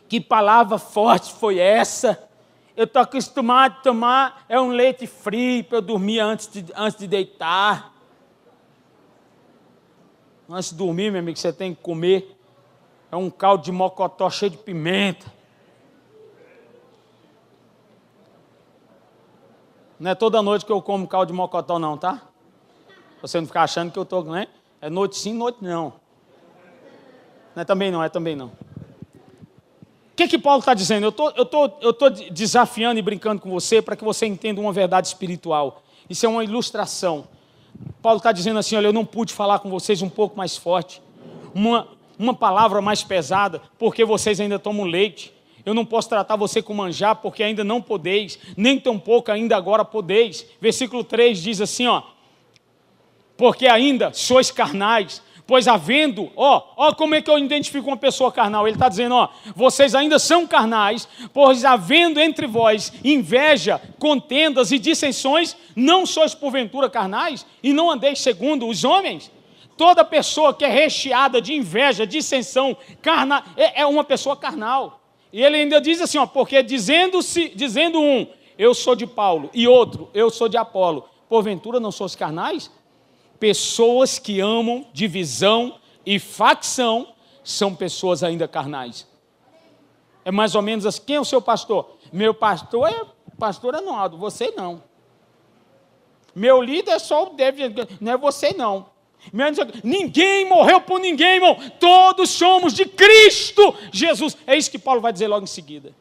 Que 0.08 0.18
palavra 0.18 0.78
forte 0.78 1.30
foi 1.30 1.58
essa? 1.58 2.32
Eu 2.76 2.84
estou 2.84 3.02
acostumado 3.02 3.72
a 3.78 3.82
tomar 3.82 4.44
é 4.48 4.60
um 4.60 4.70
leite 4.70 5.06
frio 5.06 5.62
para 5.64 5.78
eu 5.78 5.82
dormir 5.82 6.18
antes 6.18 6.48
de, 6.48 6.72
antes 6.74 6.98
de 6.98 7.06
deitar. 7.06 7.92
Antes 10.48 10.70
de 10.70 10.76
dormir, 10.76 11.10
meu 11.10 11.20
amigo, 11.20 11.38
você 11.38 11.52
tem 11.52 11.74
que 11.74 11.80
comer. 11.80 12.36
É 13.12 13.16
um 13.16 13.30
caldo 13.30 13.62
de 13.62 13.70
mocotó 13.70 14.28
cheio 14.28 14.50
de 14.50 14.58
pimenta. 14.58 15.32
Não 19.98 20.10
é 20.10 20.14
toda 20.14 20.42
noite 20.42 20.66
que 20.66 20.72
eu 20.72 20.82
como 20.82 21.06
caldo 21.06 21.28
de 21.28 21.32
mocotó, 21.32 21.78
não, 21.78 21.96
tá? 21.96 22.22
Você 23.22 23.40
não 23.40 23.46
ficar 23.46 23.62
achando 23.62 23.92
que 23.92 23.98
eu 23.98 24.02
estou, 24.02 24.24
né? 24.24 24.48
É 24.80 24.90
noite 24.90 25.16
sim, 25.16 25.32
noite 25.32 25.58
não. 25.62 25.94
Não 27.54 27.62
é 27.62 27.64
também 27.64 27.90
não, 27.90 28.02
é 28.02 28.08
também 28.08 28.34
não. 28.34 28.52
O 30.14 30.16
que, 30.16 30.28
que 30.28 30.38
Paulo 30.38 30.60
está 30.60 30.74
dizendo? 30.74 31.06
Eu 31.06 31.10
tô, 31.10 31.28
estou 31.30 31.68
tô, 31.68 31.76
eu 31.80 31.92
tô 31.92 32.08
desafiando 32.08 33.00
e 33.00 33.02
brincando 33.02 33.42
com 33.42 33.50
você 33.50 33.82
para 33.82 33.96
que 33.96 34.04
você 34.04 34.26
entenda 34.26 34.60
uma 34.60 34.72
verdade 34.72 35.08
espiritual. 35.08 35.82
Isso 36.08 36.24
é 36.24 36.28
uma 36.28 36.44
ilustração. 36.44 37.26
Paulo 38.00 38.18
está 38.18 38.30
dizendo 38.30 38.60
assim: 38.60 38.76
olha, 38.76 38.86
eu 38.86 38.92
não 38.92 39.04
pude 39.04 39.32
falar 39.32 39.58
com 39.58 39.68
vocês 39.68 40.02
um 40.02 40.08
pouco 40.08 40.36
mais 40.36 40.56
forte, 40.56 41.02
uma, 41.52 41.88
uma 42.16 42.32
palavra 42.32 42.80
mais 42.80 43.02
pesada, 43.02 43.60
porque 43.76 44.04
vocês 44.04 44.38
ainda 44.38 44.56
tomam 44.56 44.86
leite. 44.86 45.34
Eu 45.66 45.74
não 45.74 45.84
posso 45.84 46.08
tratar 46.08 46.36
você 46.36 46.62
com 46.62 46.72
manjar, 46.72 47.16
porque 47.16 47.42
ainda 47.42 47.64
não 47.64 47.82
podeis, 47.82 48.38
nem 48.56 48.78
tampouco 48.78 49.32
ainda 49.32 49.56
agora 49.56 49.84
podeis. 49.84 50.46
Versículo 50.60 51.02
3 51.02 51.42
diz 51.42 51.60
assim: 51.60 51.88
ó, 51.88 52.04
porque 53.36 53.66
ainda 53.66 54.12
sois 54.12 54.52
carnais, 54.52 55.20
Pois 55.46 55.68
havendo, 55.68 56.30
ó, 56.36 56.62
ó 56.74 56.94
como 56.94 57.14
é 57.14 57.20
que 57.20 57.30
eu 57.30 57.38
identifico 57.38 57.88
uma 57.88 57.98
pessoa 57.98 58.32
carnal? 58.32 58.66
Ele 58.66 58.76
está 58.76 58.88
dizendo, 58.88 59.14
ó, 59.14 59.28
vocês 59.54 59.94
ainda 59.94 60.18
são 60.18 60.46
carnais, 60.46 61.06
pois 61.34 61.66
havendo 61.66 62.18
entre 62.18 62.46
vós 62.46 62.90
inveja, 63.04 63.80
contendas 63.98 64.72
e 64.72 64.78
dissensões, 64.78 65.54
não 65.76 66.06
sois 66.06 66.34
porventura 66.34 66.88
carnais 66.88 67.44
e 67.62 67.74
não 67.74 67.90
andeis 67.90 68.20
segundo 68.20 68.66
os 68.66 68.84
homens? 68.84 69.30
Toda 69.76 70.04
pessoa 70.04 70.54
que 70.54 70.64
é 70.64 70.68
recheada 70.68 71.42
de 71.42 71.52
inveja, 71.52 72.06
dissensão, 72.06 72.74
carna, 73.02 73.44
é, 73.56 73.82
é 73.82 73.86
uma 73.86 74.04
pessoa 74.04 74.36
carnal. 74.36 75.00
E 75.30 75.42
ele 75.42 75.56
ainda 75.56 75.78
diz 75.78 76.00
assim, 76.00 76.16
ó, 76.16 76.24
porque 76.24 76.62
dizendo-se, 76.62 77.50
dizendo 77.54 78.00
um, 78.00 78.26
eu 78.56 78.72
sou 78.72 78.94
de 78.94 79.06
Paulo, 79.06 79.50
e 79.52 79.68
outro, 79.68 80.08
eu 80.14 80.30
sou 80.30 80.48
de 80.48 80.56
Apolo, 80.56 81.06
porventura 81.28 81.78
não 81.78 81.92
sois 81.92 82.14
carnais? 82.14 82.70
Pessoas 83.44 84.18
que 84.18 84.40
amam 84.40 84.86
divisão 84.94 85.78
e 86.06 86.18
facção 86.18 87.14
são 87.42 87.74
pessoas 87.74 88.22
ainda 88.22 88.48
carnais. 88.48 89.06
É 90.24 90.32
mais 90.32 90.54
ou 90.54 90.62
menos 90.62 90.86
assim. 90.86 91.02
Quem 91.06 91.16
é 91.16 91.20
o 91.20 91.26
seu 91.26 91.42
pastor? 91.42 91.98
Meu 92.10 92.32
pastor 92.32 92.88
é 92.88 93.04
pastor 93.38 93.74
Anualdo, 93.74 94.16
você 94.16 94.50
não. 94.52 94.82
Meu 96.34 96.62
líder 96.62 96.92
é 96.92 96.98
só 96.98 97.24
o 97.24 97.34
David, 97.34 97.86
não 98.00 98.12
é 98.12 98.16
você 98.16 98.54
não. 98.54 98.86
Ninguém 99.82 100.48
morreu 100.48 100.80
por 100.80 100.98
ninguém, 100.98 101.34
irmão. 101.34 101.58
Todos 101.78 102.30
somos 102.30 102.72
de 102.72 102.86
Cristo 102.86 103.74
Jesus. 103.92 104.38
É 104.46 104.56
isso 104.56 104.70
que 104.70 104.78
Paulo 104.78 105.02
vai 105.02 105.12
dizer 105.12 105.28
logo 105.28 105.44
em 105.44 105.46
seguida. 105.46 105.94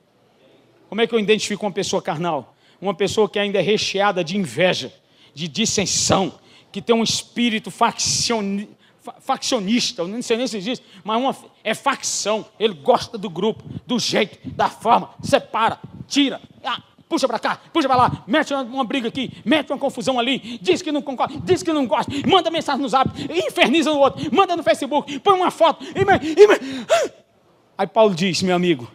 Como 0.87 1.01
é 1.01 1.07
que 1.07 1.13
eu 1.13 1.19
identifico 1.19 1.65
uma 1.65 1.73
pessoa 1.73 2.01
carnal? 2.01 2.55
Uma 2.79 2.93
pessoa 2.93 3.27
que 3.27 3.37
ainda 3.37 3.59
é 3.59 3.61
recheada 3.61 4.23
de 4.23 4.37
inveja, 4.37 4.93
de 5.33 5.49
dissensão, 5.49 6.39
que 6.73 6.81
tem 6.81 6.95
um 6.95 7.03
espírito 7.03 7.69
faccioni, 7.69 8.67
faccionista, 9.21 10.03
não 10.05 10.21
sei 10.23 10.37
nem 10.37 10.47
se 10.47 10.57
existe, 10.57 10.83
mas 11.03 11.21
uma, 11.21 11.35
é 11.63 11.75
facção. 11.75 12.43
Ele 12.59 12.73
gosta 12.73 13.15
do 13.15 13.29
grupo, 13.29 13.63
do 13.85 13.99
jeito, 13.99 14.39
da 14.49 14.67
forma, 14.69 15.11
separa, 15.21 15.79
tira, 16.07 16.41
ah, 16.65 16.81
puxa 17.07 17.27
para 17.27 17.37
cá, 17.37 17.61
puxa 17.71 17.87
para 17.87 17.95
lá, 17.95 18.23
mete 18.25 18.51
uma, 18.55 18.63
uma, 18.63 18.83
briga 18.83 19.07
aqui, 19.07 19.31
mete 19.45 19.71
uma 19.71 19.77
confusão 19.77 20.19
ali, 20.19 20.57
diz 20.59 20.81
que 20.81 20.91
não 20.91 21.03
concorda, 21.03 21.39
diz 21.43 21.61
que 21.61 21.71
não 21.71 21.85
gosta, 21.85 22.11
manda 22.27 22.49
mensagem 22.49 22.81
no 22.81 22.89
zap, 22.89 23.07
inferniza 23.47 23.91
no 23.91 23.99
outro, 23.99 24.35
manda 24.35 24.55
no 24.55 24.63
Facebook, 24.63 25.19
põe 25.19 25.35
uma 25.35 25.51
foto. 25.51 25.85
E, 25.85 25.99
e, 25.99 27.23
Aí 27.77 27.85
Paulo 27.85 28.15
diz, 28.15 28.41
meu 28.41 28.55
amigo, 28.55 28.91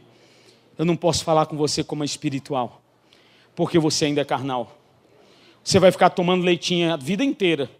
eu 0.76 0.84
não 0.84 0.96
posso 0.96 1.22
falar 1.22 1.46
com 1.46 1.56
você 1.56 1.84
como 1.84 2.02
espiritual, 2.02 2.82
porque 3.54 3.78
você 3.78 4.06
ainda 4.06 4.20
é 4.20 4.24
carnal. 4.24 4.77
Você 5.62 5.78
vai 5.78 5.92
ficar 5.92 6.10
tomando 6.10 6.44
leitinho 6.44 6.92
a 6.92 6.96
vida 6.96 7.22
inteira, 7.22 7.70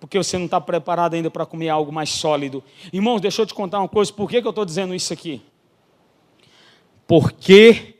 porque 0.00 0.18
você 0.18 0.36
não 0.36 0.46
está 0.46 0.60
preparado 0.60 1.14
ainda 1.14 1.30
para 1.30 1.46
comer 1.46 1.68
algo 1.68 1.92
mais 1.92 2.10
sólido. 2.10 2.62
Irmãos, 2.92 3.20
deixa 3.20 3.42
eu 3.42 3.46
te 3.46 3.54
contar 3.54 3.78
uma 3.78 3.88
coisa, 3.88 4.12
por 4.12 4.28
que, 4.28 4.40
que 4.40 4.46
eu 4.46 4.50
estou 4.50 4.64
dizendo 4.64 4.94
isso 4.94 5.12
aqui? 5.12 5.42
Porque 7.06 7.94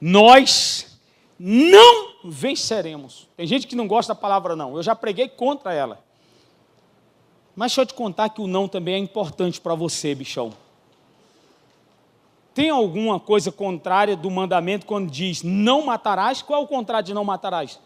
nós 0.00 0.98
não 1.38 2.14
venceremos. 2.24 3.28
Tem 3.36 3.46
gente 3.46 3.66
que 3.66 3.76
não 3.76 3.86
gosta 3.86 4.14
da 4.14 4.20
palavra 4.20 4.54
não, 4.54 4.76
eu 4.76 4.82
já 4.82 4.94
preguei 4.94 5.28
contra 5.28 5.72
ela. 5.72 6.04
Mas 7.54 7.72
deixa 7.72 7.80
eu 7.80 7.86
te 7.86 7.94
contar 7.94 8.28
que 8.28 8.40
o 8.40 8.46
não 8.46 8.68
também 8.68 8.94
é 8.94 8.98
importante 8.98 9.60
para 9.60 9.74
você, 9.74 10.14
bichão. 10.14 10.52
Tem 12.52 12.70
alguma 12.70 13.18
coisa 13.18 13.50
contrária 13.50 14.16
do 14.16 14.30
mandamento 14.30 14.86
quando 14.86 15.10
diz 15.10 15.42
não 15.42 15.84
matarás? 15.84 16.42
Qual 16.42 16.60
é 16.60 16.64
o 16.64 16.66
contrário 16.66 17.06
de 17.06 17.14
não 17.14 17.24
matarás? 17.24 17.78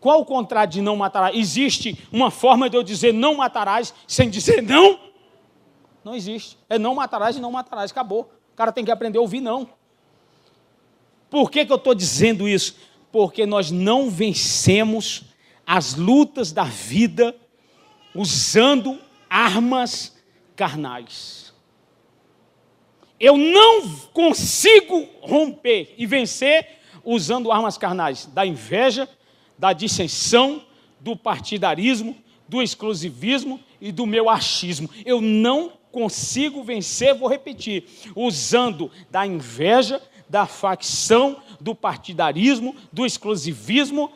Qual 0.00 0.20
o 0.20 0.24
contrário 0.24 0.72
de 0.72 0.80
não 0.80 0.96
matarás? 0.96 1.36
Existe 1.36 1.98
uma 2.10 2.30
forma 2.30 2.70
de 2.70 2.76
eu 2.76 2.82
dizer 2.82 3.12
não 3.12 3.36
matarás 3.36 3.92
sem 4.06 4.30
dizer 4.30 4.62
não? 4.62 4.98
Não 6.02 6.14
existe. 6.14 6.56
É 6.68 6.78
não 6.78 6.94
matarás 6.94 7.36
e 7.36 7.40
não 7.40 7.52
matarás. 7.52 7.90
Acabou. 7.90 8.32
O 8.52 8.56
cara 8.56 8.72
tem 8.72 8.84
que 8.84 8.90
aprender 8.90 9.18
a 9.18 9.20
ouvir 9.20 9.40
não. 9.40 9.68
Por 11.28 11.50
que, 11.50 11.64
que 11.64 11.72
eu 11.72 11.76
estou 11.76 11.94
dizendo 11.94 12.48
isso? 12.48 12.76
Porque 13.12 13.44
nós 13.44 13.70
não 13.70 14.10
vencemos 14.10 15.22
as 15.66 15.94
lutas 15.94 16.50
da 16.50 16.64
vida 16.64 17.36
usando 18.14 18.98
armas 19.28 20.16
carnais. 20.56 21.52
Eu 23.18 23.36
não 23.36 23.88
consigo 24.12 25.06
romper 25.20 25.94
e 25.98 26.06
vencer 26.06 26.80
usando 27.04 27.52
armas 27.52 27.76
carnais 27.76 28.26
da 28.26 28.44
inveja, 28.46 29.08
da 29.60 29.74
dissensão, 29.74 30.64
do 30.98 31.14
partidarismo, 31.14 32.16
do 32.48 32.62
exclusivismo 32.62 33.60
e 33.78 33.92
do 33.92 34.06
meu 34.06 34.30
achismo. 34.30 34.88
Eu 35.04 35.20
não 35.20 35.74
consigo 35.92 36.64
vencer, 36.64 37.14
vou 37.14 37.28
repetir, 37.28 37.84
usando 38.16 38.90
da 39.10 39.26
inveja, 39.26 40.00
da 40.26 40.46
facção, 40.46 41.42
do 41.60 41.74
partidarismo, 41.74 42.74
do 42.90 43.04
exclusivismo 43.04 44.10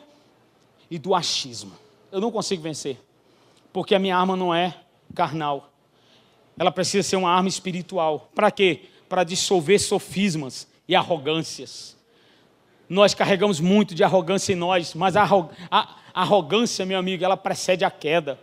e 0.89 0.97
do 0.97 1.13
achismo. 1.13 1.73
Eu 2.11 2.19
não 2.19 2.31
consigo 2.31 2.63
vencer, 2.63 2.97
porque 3.71 3.93
a 3.93 3.99
minha 3.99 4.17
arma 4.17 4.35
não 4.35 4.53
é 4.53 4.75
carnal. 5.13 5.71
Ela 6.57 6.71
precisa 6.71 7.07
ser 7.07 7.17
uma 7.17 7.29
arma 7.29 7.49
espiritual. 7.49 8.31
Para 8.33 8.49
quê? 8.49 8.85
Para 9.07 9.23
dissolver 9.23 9.79
sofismas 9.79 10.67
e 10.87 10.95
arrogâncias 10.95 11.94
nós 12.89 13.13
carregamos 13.13 13.59
muito 13.59 13.95
de 13.95 14.03
arrogância 14.03 14.53
em 14.53 14.55
nós, 14.55 14.93
mas 14.93 15.15
a, 15.15 15.27
arrogância, 16.13 16.85
meu 16.85 16.97
amigo, 16.97 17.23
ela 17.23 17.37
precede 17.37 17.83
a 17.83 17.91
queda. 17.91 18.39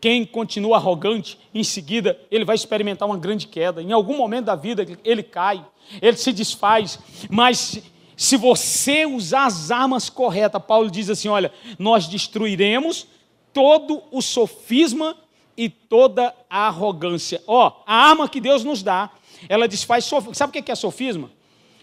Quem 0.00 0.24
continua 0.24 0.76
arrogante, 0.76 1.38
em 1.54 1.62
seguida, 1.62 2.18
ele 2.30 2.44
vai 2.44 2.56
experimentar 2.56 3.06
uma 3.06 3.18
grande 3.18 3.46
queda. 3.46 3.82
Em 3.82 3.92
algum 3.92 4.16
momento 4.16 4.46
da 4.46 4.56
vida, 4.56 4.86
ele 5.04 5.22
cai, 5.22 5.64
ele 6.00 6.16
se 6.16 6.32
desfaz. 6.32 6.98
Mas 7.28 7.82
se 8.16 8.36
você 8.36 9.04
usar 9.04 9.46
as 9.46 9.70
armas 9.70 10.08
corretas, 10.08 10.62
Paulo 10.66 10.90
diz 10.90 11.10
assim: 11.10 11.28
olha, 11.28 11.52
nós 11.78 12.06
destruiremos 12.06 13.06
todo 13.52 14.02
o 14.10 14.22
sofisma 14.22 15.16
e 15.56 15.68
toda 15.68 16.34
a 16.48 16.68
arrogância. 16.68 17.42
Ó, 17.46 17.82
a 17.86 17.94
arma 17.94 18.28
que 18.28 18.40
Deus 18.40 18.64
nos 18.64 18.82
dá, 18.82 19.10
ela 19.48 19.68
desfaz 19.68 20.04
sofisma. 20.06 20.34
Sabe 20.34 20.58
o 20.58 20.62
que 20.62 20.72
é 20.72 20.74
sofisma? 20.74 21.30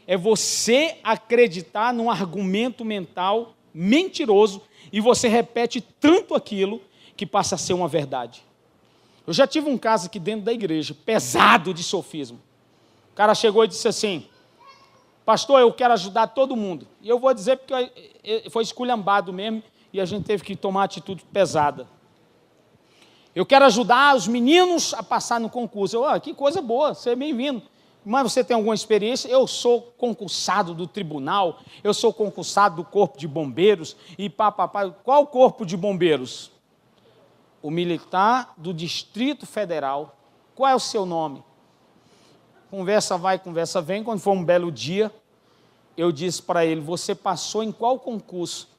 É 0.08 0.18
você 0.18 0.98
acreditar 1.04 1.94
num 1.94 2.10
argumento 2.10 2.84
mental 2.86 3.54
mentiroso 3.74 4.62
e 4.92 5.00
você 5.02 5.28
repete 5.28 5.82
tanto 5.82 6.34
aquilo 6.34 6.82
que 7.16 7.26
passa 7.26 7.56
a 7.56 7.58
ser 7.58 7.74
uma 7.74 7.88
verdade. 7.88 8.42
Eu 9.28 9.34
já 9.34 9.46
tive 9.46 9.70
um 9.70 9.78
caso 9.78 10.08
aqui 10.08 10.18
dentro 10.18 10.46
da 10.46 10.54
igreja, 10.54 10.96
pesado 11.06 11.74
de 11.74 11.84
sofismo. 11.84 12.40
O 13.12 13.16
cara 13.16 13.36
chegou 13.36 13.66
e 13.66 13.68
disse 13.68 13.88
assim: 13.88 14.26
Pastor, 15.26 15.60
eu 15.60 15.74
quero 15.74 15.94
ajudar 15.94 16.28
todo 16.28 16.56
mundo. 16.56 16.88
E 17.02 17.10
eu 17.10 17.20
vou 17.20 17.34
dizer 17.34 17.58
porque 17.58 18.50
foi 18.50 18.64
esculhambado 18.64 19.34
mesmo 19.34 19.62
e 19.92 20.00
a 20.00 20.06
gente 20.06 20.24
teve 20.24 20.42
que 20.42 20.56
tomar 20.56 20.86
atitude 20.86 21.26
pesada. 21.34 21.86
Eu 23.36 23.46
quero 23.46 23.66
ajudar 23.66 24.16
os 24.16 24.28
meninos 24.28 24.94
a 24.94 25.04
passar 25.04 25.40
no 25.40 25.50
concurso. 25.50 25.98
Eu, 25.98 26.06
ah, 26.06 26.20
que 26.20 26.34
coisa 26.34 26.62
boa, 26.62 26.94
você 26.94 27.10
é 27.10 27.16
bem-vindo. 27.16 27.62
Mas 28.10 28.32
você 28.32 28.42
tem 28.42 28.56
alguma 28.56 28.74
experiência? 28.74 29.28
Eu 29.28 29.46
sou 29.46 29.82
concursado 29.82 30.74
do 30.74 30.88
tribunal, 30.88 31.60
eu 31.84 31.94
sou 31.94 32.14
concursado 32.14 32.78
do 32.78 32.86
corpo 32.86 33.18
de 33.18 33.28
bombeiros 33.28 33.98
e 34.18 34.30
papapá. 34.30 34.90
Qual 34.90 35.28
corpo 35.28 35.66
de 35.66 35.76
bombeiros? 35.76 36.50
O 37.62 37.70
militar 37.70 38.54
do 38.56 38.74
Distrito 38.74 39.46
Federal. 39.46 40.16
Qual 40.56 40.70
é 40.70 40.74
o 40.74 40.80
seu 40.80 41.06
nome? 41.06 41.44
Conversa 42.72 43.18
vai, 43.18 43.38
conversa 43.38 43.82
vem. 43.82 44.02
Quando 44.06 44.22
foi 44.22 44.32
um 44.32 44.44
belo 44.46 44.72
dia, 44.72 45.14
eu 45.98 46.10
disse 46.10 46.42
para 46.42 46.66
ele: 46.66 46.80
Você 46.80 47.14
passou 47.14 47.62
em 47.62 47.74
qual 47.74 48.00
concurso? 48.00 48.70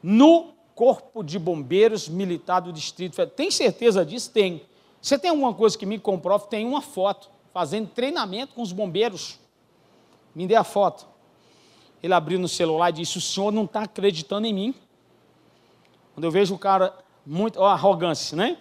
No 0.00 0.52
Corpo 0.76 1.24
de 1.24 1.36
Bombeiros 1.36 2.08
Militar 2.08 2.60
do 2.60 2.72
Distrito 2.72 3.16
Federal. 3.16 3.34
Tem 3.34 3.50
certeza 3.50 4.06
disso? 4.06 4.30
Tem. 4.30 4.62
Você 5.02 5.18
tem 5.18 5.30
alguma 5.30 5.52
coisa 5.52 5.76
que 5.76 5.84
me 5.84 5.98
comprove? 5.98 6.46
Tem 6.46 6.64
uma 6.64 6.80
foto 6.80 7.37
fazendo 7.58 7.88
treinamento 7.88 8.54
com 8.54 8.62
os 8.62 8.70
bombeiros. 8.70 9.40
Me 10.32 10.46
dê 10.46 10.54
a 10.54 10.62
foto. 10.62 11.08
Ele 12.00 12.14
abriu 12.14 12.38
no 12.38 12.46
celular 12.46 12.90
e 12.90 12.92
disse: 12.92 13.18
O 13.18 13.20
senhor 13.20 13.50
não 13.50 13.64
está 13.64 13.82
acreditando 13.82 14.46
em 14.46 14.54
mim. 14.54 14.74
Quando 16.14 16.22
eu 16.22 16.30
vejo 16.30 16.54
o 16.54 16.58
cara, 16.58 16.96
muito. 17.26 17.58
Ó, 17.58 17.66
arrogância, 17.66 18.36
né? 18.36 18.58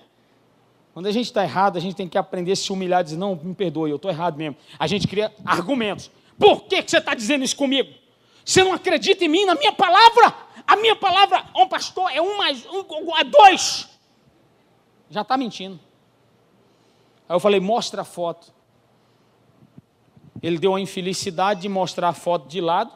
Quando 0.95 1.05
a 1.05 1.11
gente 1.11 1.27
está 1.27 1.43
errado, 1.43 1.77
a 1.77 1.79
gente 1.79 1.95
tem 1.95 2.07
que 2.07 2.17
aprender 2.17 2.53
a 2.53 2.55
se 2.55 2.73
humilhar 2.73 3.01
e 3.01 3.03
dizer: 3.03 3.17
Não, 3.17 3.35
me 3.35 3.53
perdoe, 3.53 3.91
eu 3.91 3.97
estou 3.97 4.09
errado 4.09 4.35
mesmo. 4.35 4.57
A 4.79 4.87
gente 4.87 5.07
cria 5.07 5.31
argumentos. 5.45 6.09
Por 6.35 6.63
que, 6.63 6.81
que 6.81 6.89
você 6.89 6.97
está 6.97 7.13
dizendo 7.13 7.43
isso 7.43 7.55
comigo? 7.55 7.93
Você 8.43 8.63
não 8.63 8.73
acredita 8.73 9.23
em 9.23 9.27
mim, 9.27 9.45
na 9.45 9.53
minha 9.53 9.73
palavra? 9.73 10.33
A 10.65 10.75
minha 10.75 10.95
palavra, 10.95 11.45
um 11.55 11.67
pastor, 11.67 12.09
é 12.11 12.19
um 12.19 12.35
mais 12.35 12.65
um, 12.65 13.15
é 13.15 13.23
dois. 13.23 13.89
Já 15.07 15.21
está 15.21 15.37
mentindo. 15.37 15.79
Aí 17.29 17.35
eu 17.35 17.39
falei: 17.39 17.59
Mostra 17.59 18.01
a 18.01 18.05
foto. 18.05 18.56
Ele 20.47 20.57
deu 20.57 20.73
a 20.73 20.79
infelicidade 20.79 21.59
de 21.59 21.67
mostrar 21.67 22.07
a 22.07 22.13
foto 22.13 22.47
de 22.47 22.61
lado. 22.61 22.93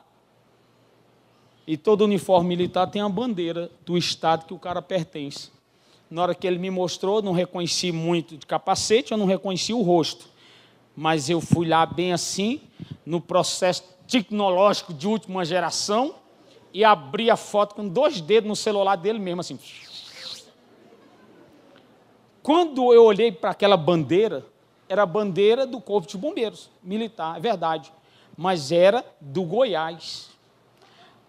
E 1.67 1.75
todo 1.75 2.05
uniforme 2.05 2.47
militar 2.47 2.87
tem 2.87 3.01
a 3.01 3.09
bandeira 3.09 3.69
do 3.85 3.97
estado 3.97 4.45
que 4.45 4.53
o 4.53 4.57
cara 4.57 4.81
pertence. 4.81 5.51
Na 6.09 6.21
hora 6.21 6.33
que 6.33 6.47
ele 6.47 6.57
me 6.57 6.69
mostrou, 6.69 7.21
não 7.21 7.33
reconheci 7.33 7.91
muito 7.91 8.37
de 8.37 8.45
capacete, 8.45 9.11
eu 9.11 9.17
não 9.17 9.25
reconheci 9.25 9.73
o 9.73 9.81
rosto. 9.81 10.29
Mas 10.95 11.29
eu 11.29 11.41
fui 11.41 11.67
lá 11.67 11.85
bem 11.85 12.13
assim, 12.13 12.61
no 13.05 13.19
processo 13.19 13.83
tecnológico 14.07 14.93
de 14.93 15.05
última 15.05 15.43
geração, 15.43 16.15
e 16.73 16.85
abri 16.85 17.29
a 17.29 17.35
foto 17.35 17.75
com 17.75 17.85
dois 17.85 18.21
dedos 18.21 18.47
no 18.47 18.55
celular 18.55 18.95
dele 18.95 19.19
mesmo, 19.19 19.41
assim. 19.41 19.59
Quando 22.41 22.93
eu 22.93 23.03
olhei 23.03 23.29
para 23.29 23.49
aquela 23.49 23.75
bandeira, 23.75 24.45
era 24.91 25.03
a 25.03 25.05
bandeira 25.05 25.65
do 25.65 25.79
Corpo 25.79 26.05
de 26.05 26.17
Bombeiros, 26.17 26.69
militar, 26.83 27.37
é 27.37 27.39
verdade, 27.39 27.93
mas 28.37 28.73
era 28.73 29.05
do 29.21 29.41
Goiás. 29.43 30.31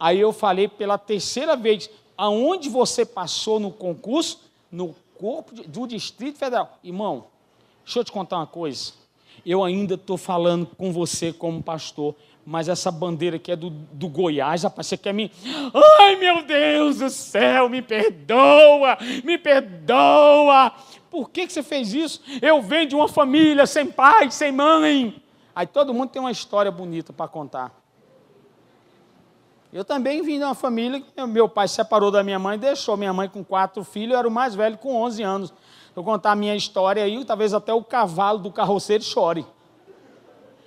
Aí 0.01 0.19
eu 0.19 0.33
falei 0.33 0.67
pela 0.67 0.99
terceira 0.99 1.55
vez, 1.55 1.89
aonde 2.19 2.69
você 2.69 3.07
passou 3.07 3.61
no 3.61 3.71
concurso? 3.71 4.41
No 4.71 4.97
Corpo 5.15 5.55
de, 5.55 5.63
do 5.63 5.87
Distrito 5.87 6.41
Federal. 6.41 6.77
Irmão, 6.83 7.27
deixa 7.85 8.01
eu 8.01 8.05
te 8.05 8.11
contar 8.11 8.39
uma 8.39 8.49
coisa. 8.49 8.95
Eu 9.47 9.63
ainda 9.63 9.95
estou 9.95 10.17
falando 10.17 10.67
com 10.67 10.93
você 10.93 11.33
como 11.33 11.63
pastor, 11.63 12.17
mas 12.45 12.69
essa 12.69 12.91
bandeira 12.91 13.37
aqui 13.37 13.53
é 13.53 13.57
do, 13.57 13.71
do 13.71 14.09
Goiás, 14.09 14.65
rapaz, 14.65 14.89
você 14.89 14.97
quer 14.97 15.15
me. 15.15 15.31
Ai, 16.01 16.17
meu 16.17 16.43
Deus 16.43 16.99
do 16.99 17.09
céu, 17.09 17.69
me 17.69 17.81
perdoa, 17.81 18.99
me 19.23 19.39
perdoa. 19.39 20.73
Por 21.13 21.29
que, 21.29 21.47
você 21.47 21.63
fez 21.63 21.93
isso? 21.93 22.23
Eu 22.41 22.63
venho 22.63 22.89
de 22.89 22.95
uma 22.95 23.07
família 23.07 23.67
sem 23.67 23.85
pai, 23.87 24.31
sem 24.31 24.51
mãe. 24.51 25.23
Aí 25.55 25.67
todo 25.67 25.93
mundo 25.93 26.09
tem 26.09 26.21
uma 26.21 26.31
história 26.31 26.73
bonita 26.73 27.13
para 27.13 27.29
contar. 27.29 27.71
Eu 29.71 29.85
também 29.85 30.23
vim 30.23 30.39
de 30.39 30.45
uma 30.45 30.55
família 30.55 31.03
que 31.03 31.27
meu 31.27 31.51
pai 31.51 31.69
se 31.69 31.75
separou 31.75 32.11
da 32.11 32.23
minha 32.23 32.39
mãe, 32.39 32.59
deixou 32.59 32.97
minha 32.97 33.13
mãe 33.13 33.29
com 33.29 33.45
quatro 33.45 33.85
filhos, 33.85 34.15
eu 34.15 34.19
era 34.21 34.27
o 34.27 34.31
mais 34.31 34.55
velho 34.55 34.79
com 34.79 34.97
11 35.03 35.23
anos. 35.23 35.55
Eu 35.95 36.03
contar 36.03 36.33
a 36.33 36.35
minha 36.35 36.57
história 36.57 37.05
aí, 37.05 37.23
talvez 37.27 37.53
até 37.53 37.75
o 37.75 37.85
cavalo 37.85 38.39
do 38.39 38.51
carroceiro 38.51 39.05
chore. 39.05 39.45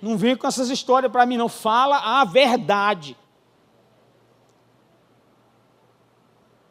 Não 0.00 0.16
vem 0.16 0.36
com 0.36 0.46
essas 0.46 0.70
histórias 0.70 1.10
para 1.10 1.26
mim, 1.26 1.36
não. 1.36 1.48
Fala 1.48 2.20
a 2.20 2.24
verdade. 2.24 3.16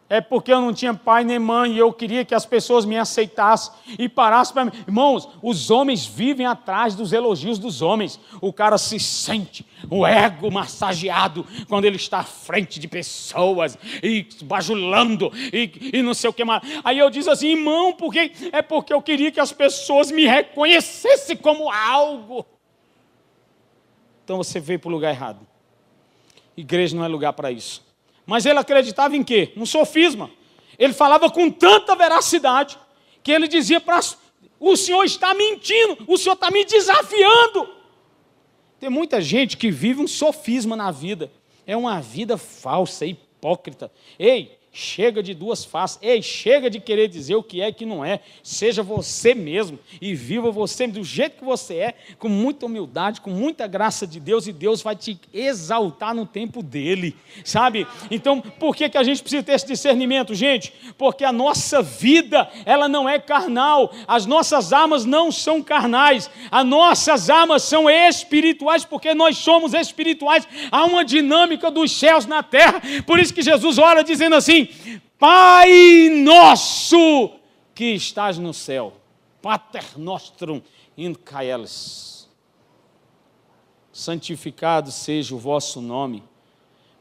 É 0.07 0.21
porque 0.21 0.53
eu 0.53 0.61
não 0.61 0.71
tinha 0.71 0.93
pai 0.93 1.23
nem 1.23 1.39
mãe 1.39 1.73
e 1.73 1.79
eu 1.79 1.91
queria 1.91 2.23
que 2.23 2.35
as 2.35 2.45
pessoas 2.45 2.85
me 2.85 2.95
aceitassem 2.95 3.73
e 3.97 4.07
parassem 4.07 4.53
para 4.53 4.65
mim. 4.65 4.71
Irmãos, 4.87 5.27
os 5.41 5.71
homens 5.71 6.05
vivem 6.05 6.45
atrás 6.45 6.93
dos 6.93 7.11
elogios 7.11 7.57
dos 7.57 7.81
homens. 7.81 8.19
O 8.39 8.53
cara 8.53 8.77
se 8.77 8.99
sente 8.99 9.65
o 9.89 10.05
ego 10.05 10.51
massageado 10.51 11.45
quando 11.67 11.85
ele 11.85 11.95
está 11.95 12.19
à 12.19 12.23
frente 12.23 12.79
de 12.79 12.87
pessoas 12.87 13.79
e 14.03 14.27
bajulando 14.43 15.31
e, 15.51 15.91
e 15.97 16.03
não 16.03 16.13
sei 16.13 16.29
o 16.29 16.33
que 16.33 16.45
mais. 16.45 16.61
Aí 16.83 16.99
eu 16.99 17.09
disse 17.09 17.29
assim, 17.31 17.47
irmão, 17.49 17.91
porque 17.93 18.31
é 18.51 18.61
porque 18.61 18.93
eu 18.93 19.01
queria 19.01 19.31
que 19.31 19.39
as 19.39 19.51
pessoas 19.51 20.11
me 20.11 20.27
reconhecessem 20.27 21.35
como 21.35 21.71
algo. 21.71 22.45
Então 24.23 24.37
você 24.37 24.59
veio 24.59 24.79
para 24.79 24.89
o 24.89 24.91
lugar 24.91 25.09
errado. 25.09 25.39
Igreja 26.55 26.95
não 26.95 27.03
é 27.03 27.07
lugar 27.07 27.33
para 27.33 27.51
isso. 27.51 27.84
Mas 28.25 28.45
ele 28.45 28.59
acreditava 28.59 29.15
em 29.15 29.23
quê? 29.23 29.51
No 29.55 29.65
sofisma. 29.65 30.31
Ele 30.77 30.93
falava 30.93 31.29
com 31.29 31.49
tanta 31.49 31.95
veracidade 31.95 32.77
que 33.23 33.31
ele 33.31 33.47
dizia 33.47 33.79
para 33.79 33.99
o 34.59 34.75
senhor 34.75 35.03
está 35.03 35.33
mentindo, 35.33 35.97
o 36.07 36.17
senhor 36.17 36.33
está 36.33 36.49
me 36.49 36.63
desafiando. 36.63 37.69
Tem 38.79 38.89
muita 38.89 39.21
gente 39.21 39.57
que 39.57 39.71
vive 39.71 40.01
um 40.01 40.07
sofisma 40.07 40.75
na 40.75 40.91
vida. 40.91 41.31
É 41.67 41.75
uma 41.75 42.01
vida 42.01 42.37
falsa, 42.37 43.05
hipócrita. 43.05 43.91
Ei, 44.17 44.57
Chega 44.77 45.23
de 45.23 45.33
duas 45.33 45.63
faces. 45.63 45.97
Ei, 46.01 46.21
chega 46.21 46.69
de 46.69 46.81
querer 46.81 47.07
dizer 47.07 47.33
o 47.35 47.41
que 47.41 47.61
é 47.61 47.69
e 47.69 47.73
que 47.73 47.85
não 47.85 48.03
é. 48.03 48.19
Seja 48.43 48.83
você 48.83 49.33
mesmo 49.33 49.79
e 50.01 50.13
viva 50.13 50.51
você 50.51 50.85
do 50.85 51.01
jeito 51.01 51.37
que 51.37 51.45
você 51.45 51.75
é, 51.75 51.93
com 52.19 52.27
muita 52.27 52.65
humildade, 52.65 53.21
com 53.21 53.29
muita 53.29 53.67
graça 53.67 54.05
de 54.05 54.19
Deus, 54.19 54.47
e 54.47 54.51
Deus 54.51 54.81
vai 54.81 54.93
te 54.93 55.17
exaltar 55.33 56.13
no 56.13 56.25
tempo 56.25 56.61
dele, 56.61 57.15
sabe? 57.45 57.87
Então, 58.11 58.41
por 58.41 58.75
que, 58.75 58.89
que 58.89 58.97
a 58.97 59.03
gente 59.03 59.21
precisa 59.21 59.43
ter 59.43 59.53
esse 59.53 59.65
discernimento, 59.65 60.35
gente? 60.35 60.73
Porque 60.97 61.23
a 61.23 61.31
nossa 61.31 61.81
vida, 61.81 62.49
ela 62.65 62.89
não 62.89 63.07
é 63.07 63.17
carnal, 63.17 63.93
as 64.05 64.25
nossas 64.25 64.73
armas 64.73 65.05
não 65.05 65.31
são 65.31 65.63
carnais, 65.63 66.29
as 66.51 66.65
nossas 66.65 67.29
armas 67.29 67.63
são 67.63 67.89
espirituais, 67.89 68.83
porque 68.83 69.13
nós 69.13 69.37
somos 69.37 69.73
espirituais. 69.73 70.45
Há 70.69 70.83
uma 70.83 71.05
dinâmica 71.05 71.71
dos 71.71 71.93
céus 71.93 72.25
na 72.25 72.43
terra, 72.43 72.81
por 73.05 73.19
isso 73.19 73.33
que 73.33 73.41
Jesus 73.41 73.77
ora 73.77 74.03
dizendo 74.03 74.35
assim: 74.35 74.64
Pai 75.17 76.09
nosso 76.23 77.31
que 77.73 77.93
estás 77.93 78.37
no 78.37 78.53
céu, 78.53 78.93
Pater 79.41 79.83
nostrum 79.97 80.61
in 80.97 81.13
caelis. 81.13 82.27
Santificado 83.91 84.91
seja 84.91 85.35
o 85.35 85.37
vosso 85.37 85.81
nome. 85.81 86.23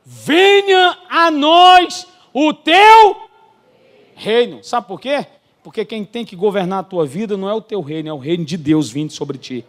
Venha 0.04 0.98
a 1.08 1.30
nós 1.30 2.06
o 2.32 2.52
teu 2.52 3.28
reino. 4.14 4.62
Sabe 4.62 4.86
por 4.86 5.00
quê? 5.00 5.26
Porque 5.62 5.84
quem 5.84 6.04
tem 6.04 6.24
que 6.24 6.36
governar 6.36 6.80
a 6.80 6.84
tua 6.84 7.06
vida 7.06 7.36
não 7.36 7.48
é 7.48 7.54
o 7.54 7.60
teu 7.60 7.80
reino, 7.80 8.10
é 8.10 8.12
o 8.12 8.18
reino 8.18 8.44
de 8.44 8.56
Deus 8.56 8.90
vindo 8.90 9.12
sobre 9.12 9.38
ti. 9.38 9.64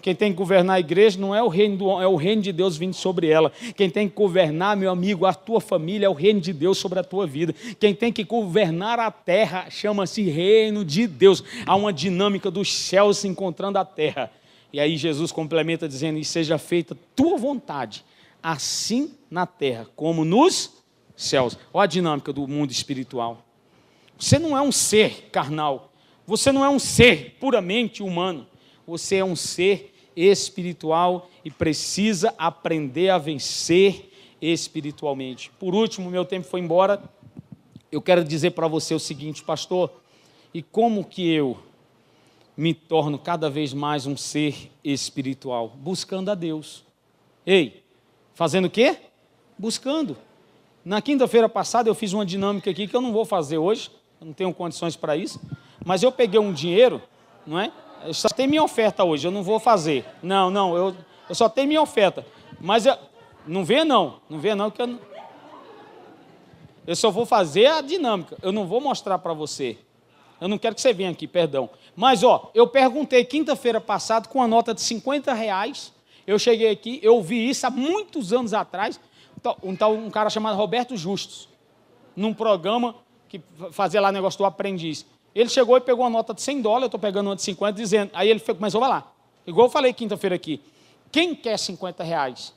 Quem 0.00 0.14
tem 0.14 0.32
que 0.32 0.38
governar 0.38 0.76
a 0.76 0.80
igreja 0.80 1.18
não 1.18 1.34
é 1.34 1.42
o 1.42 1.48
reino 1.48 1.76
do, 1.76 2.00
é 2.00 2.06
o 2.06 2.16
reino 2.16 2.42
de 2.42 2.52
Deus 2.52 2.76
vindo 2.76 2.94
sobre 2.94 3.28
ela. 3.28 3.52
Quem 3.76 3.90
tem 3.90 4.08
que 4.08 4.14
governar, 4.14 4.76
meu 4.76 4.90
amigo, 4.90 5.26
a 5.26 5.34
tua 5.34 5.60
família 5.60 6.06
é 6.06 6.08
o 6.08 6.14
reino 6.14 6.40
de 6.40 6.52
Deus 6.52 6.78
sobre 6.78 6.98
a 6.98 7.04
tua 7.04 7.26
vida. 7.26 7.54
Quem 7.78 7.94
tem 7.94 8.12
que 8.12 8.24
governar 8.24 8.98
a 8.98 9.10
terra 9.10 9.68
chama-se 9.70 10.22
reino 10.22 10.84
de 10.84 11.06
Deus. 11.06 11.44
Há 11.66 11.76
uma 11.76 11.92
dinâmica 11.92 12.50
dos 12.50 12.72
céus 12.72 13.18
se 13.18 13.28
encontrando 13.28 13.78
a 13.78 13.84
terra. 13.84 14.30
E 14.72 14.80
aí 14.80 14.96
Jesus 14.96 15.32
complementa 15.32 15.88
dizendo: 15.88 16.18
"E 16.18 16.24
seja 16.24 16.56
feita 16.56 16.96
tua 17.14 17.36
vontade, 17.36 18.04
assim 18.42 19.12
na 19.30 19.46
terra 19.46 19.86
como 19.94 20.24
nos 20.24 20.72
céus". 21.16 21.58
Olha 21.72 21.84
a 21.84 21.86
dinâmica 21.86 22.32
do 22.32 22.46
mundo 22.48 22.70
espiritual. 22.70 23.44
Você 24.18 24.38
não 24.38 24.56
é 24.56 24.60
um 24.60 24.72
ser 24.72 25.28
carnal. 25.32 25.92
Você 26.26 26.52
não 26.52 26.64
é 26.64 26.68
um 26.68 26.78
ser 26.78 27.36
puramente 27.40 28.02
humano. 28.02 28.46
Você 28.90 29.18
é 29.18 29.24
um 29.24 29.36
ser 29.36 29.94
espiritual 30.16 31.30
e 31.44 31.50
precisa 31.50 32.34
aprender 32.36 33.08
a 33.10 33.18
vencer 33.18 34.10
espiritualmente. 34.42 35.48
Por 35.60 35.76
último, 35.76 36.10
meu 36.10 36.24
tempo 36.24 36.48
foi 36.48 36.58
embora. 36.58 37.00
Eu 37.92 38.02
quero 38.02 38.24
dizer 38.24 38.50
para 38.50 38.66
você 38.66 38.92
o 38.92 38.98
seguinte, 38.98 39.44
pastor, 39.44 39.92
e 40.52 40.60
como 40.60 41.04
que 41.04 41.30
eu 41.30 41.56
me 42.56 42.74
torno 42.74 43.16
cada 43.16 43.48
vez 43.48 43.72
mais 43.72 44.06
um 44.06 44.16
ser 44.16 44.72
espiritual? 44.82 45.68
Buscando 45.68 46.28
a 46.28 46.34
Deus. 46.34 46.82
Ei, 47.46 47.84
fazendo 48.34 48.64
o 48.64 48.70
quê? 48.70 48.96
Buscando. 49.56 50.16
Na 50.84 51.00
quinta-feira 51.00 51.48
passada 51.48 51.88
eu 51.88 51.94
fiz 51.94 52.12
uma 52.12 52.26
dinâmica 52.26 52.68
aqui 52.68 52.88
que 52.88 52.96
eu 52.96 53.00
não 53.00 53.12
vou 53.12 53.24
fazer 53.24 53.58
hoje, 53.58 53.88
não 54.20 54.32
tenho 54.32 54.52
condições 54.52 54.96
para 54.96 55.16
isso, 55.16 55.40
mas 55.84 56.02
eu 56.02 56.10
peguei 56.10 56.40
um 56.40 56.52
dinheiro, 56.52 57.00
não 57.46 57.56
é? 57.56 57.72
Eu 58.04 58.14
só 58.14 58.28
tenho 58.28 58.48
minha 58.48 58.62
oferta 58.62 59.04
hoje, 59.04 59.26
eu 59.26 59.30
não 59.30 59.42
vou 59.42 59.58
fazer. 59.58 60.04
Não, 60.22 60.50
não, 60.50 60.76
eu, 60.76 60.96
eu 61.28 61.34
só 61.34 61.48
tenho 61.48 61.68
minha 61.68 61.82
oferta. 61.82 62.26
Mas 62.60 62.86
eu, 62.86 62.96
não 63.46 63.64
vê 63.64 63.84
não, 63.84 64.20
não 64.28 64.38
vê 64.38 64.54
não 64.54 64.70
que 64.70 64.80
eu 64.80 64.86
não, 64.86 64.98
eu 66.86 66.96
só 66.96 67.10
vou 67.10 67.24
fazer 67.24 67.66
a 67.66 67.80
dinâmica. 67.80 68.36
Eu 68.42 68.52
não 68.52 68.66
vou 68.66 68.80
mostrar 68.80 69.18
para 69.18 69.32
você. 69.32 69.78
Eu 70.40 70.48
não 70.48 70.58
quero 70.58 70.74
que 70.74 70.80
você 70.80 70.92
venha 70.92 71.10
aqui, 71.10 71.26
perdão. 71.26 71.68
Mas, 71.94 72.24
ó, 72.24 72.50
eu 72.54 72.66
perguntei 72.66 73.24
quinta-feira 73.24 73.80
passada 73.80 74.28
com 74.28 74.38
uma 74.38 74.48
nota 74.48 74.74
de 74.74 74.80
50 74.80 75.32
reais. 75.34 75.92
Eu 76.26 76.38
cheguei 76.38 76.70
aqui, 76.70 76.98
eu 77.02 77.22
vi 77.22 77.48
isso 77.48 77.66
há 77.66 77.70
muitos 77.70 78.32
anos 78.32 78.54
atrás. 78.54 78.98
Um, 79.62 79.76
tal, 79.76 79.92
um 79.92 80.10
cara 80.10 80.30
chamado 80.30 80.56
Roberto 80.56 80.96
Justus, 80.96 81.48
num 82.16 82.34
programa 82.34 82.96
que 83.28 83.40
fazia 83.70 84.00
lá 84.00 84.10
negócio 84.10 84.38
do 84.38 84.44
aprendiz. 84.44 85.06
Ele 85.34 85.48
chegou 85.48 85.76
e 85.76 85.80
pegou 85.80 86.04
uma 86.04 86.10
nota 86.10 86.34
de 86.34 86.42
100 86.42 86.60
dólares, 86.60 86.82
eu 86.82 86.86
estou 86.86 87.00
pegando 87.00 87.28
uma 87.28 87.36
de 87.36 87.42
50, 87.42 87.76
dizendo. 87.76 88.10
Aí 88.14 88.28
ele 88.28 88.40
começou 88.40 88.82
a 88.82 88.86
falar. 88.86 89.16
Igual 89.46 89.66
eu 89.66 89.70
falei 89.70 89.92
quinta-feira 89.92 90.34
aqui. 90.34 90.60
Quem 91.12 91.34
quer 91.34 91.58
50 91.58 92.02
reais? 92.02 92.52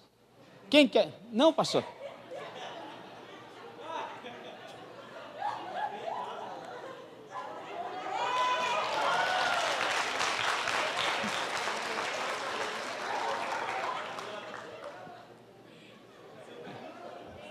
Quem 0.69 0.87
quer? 0.87 1.11
Não, 1.31 1.53
pastor. 1.53 1.83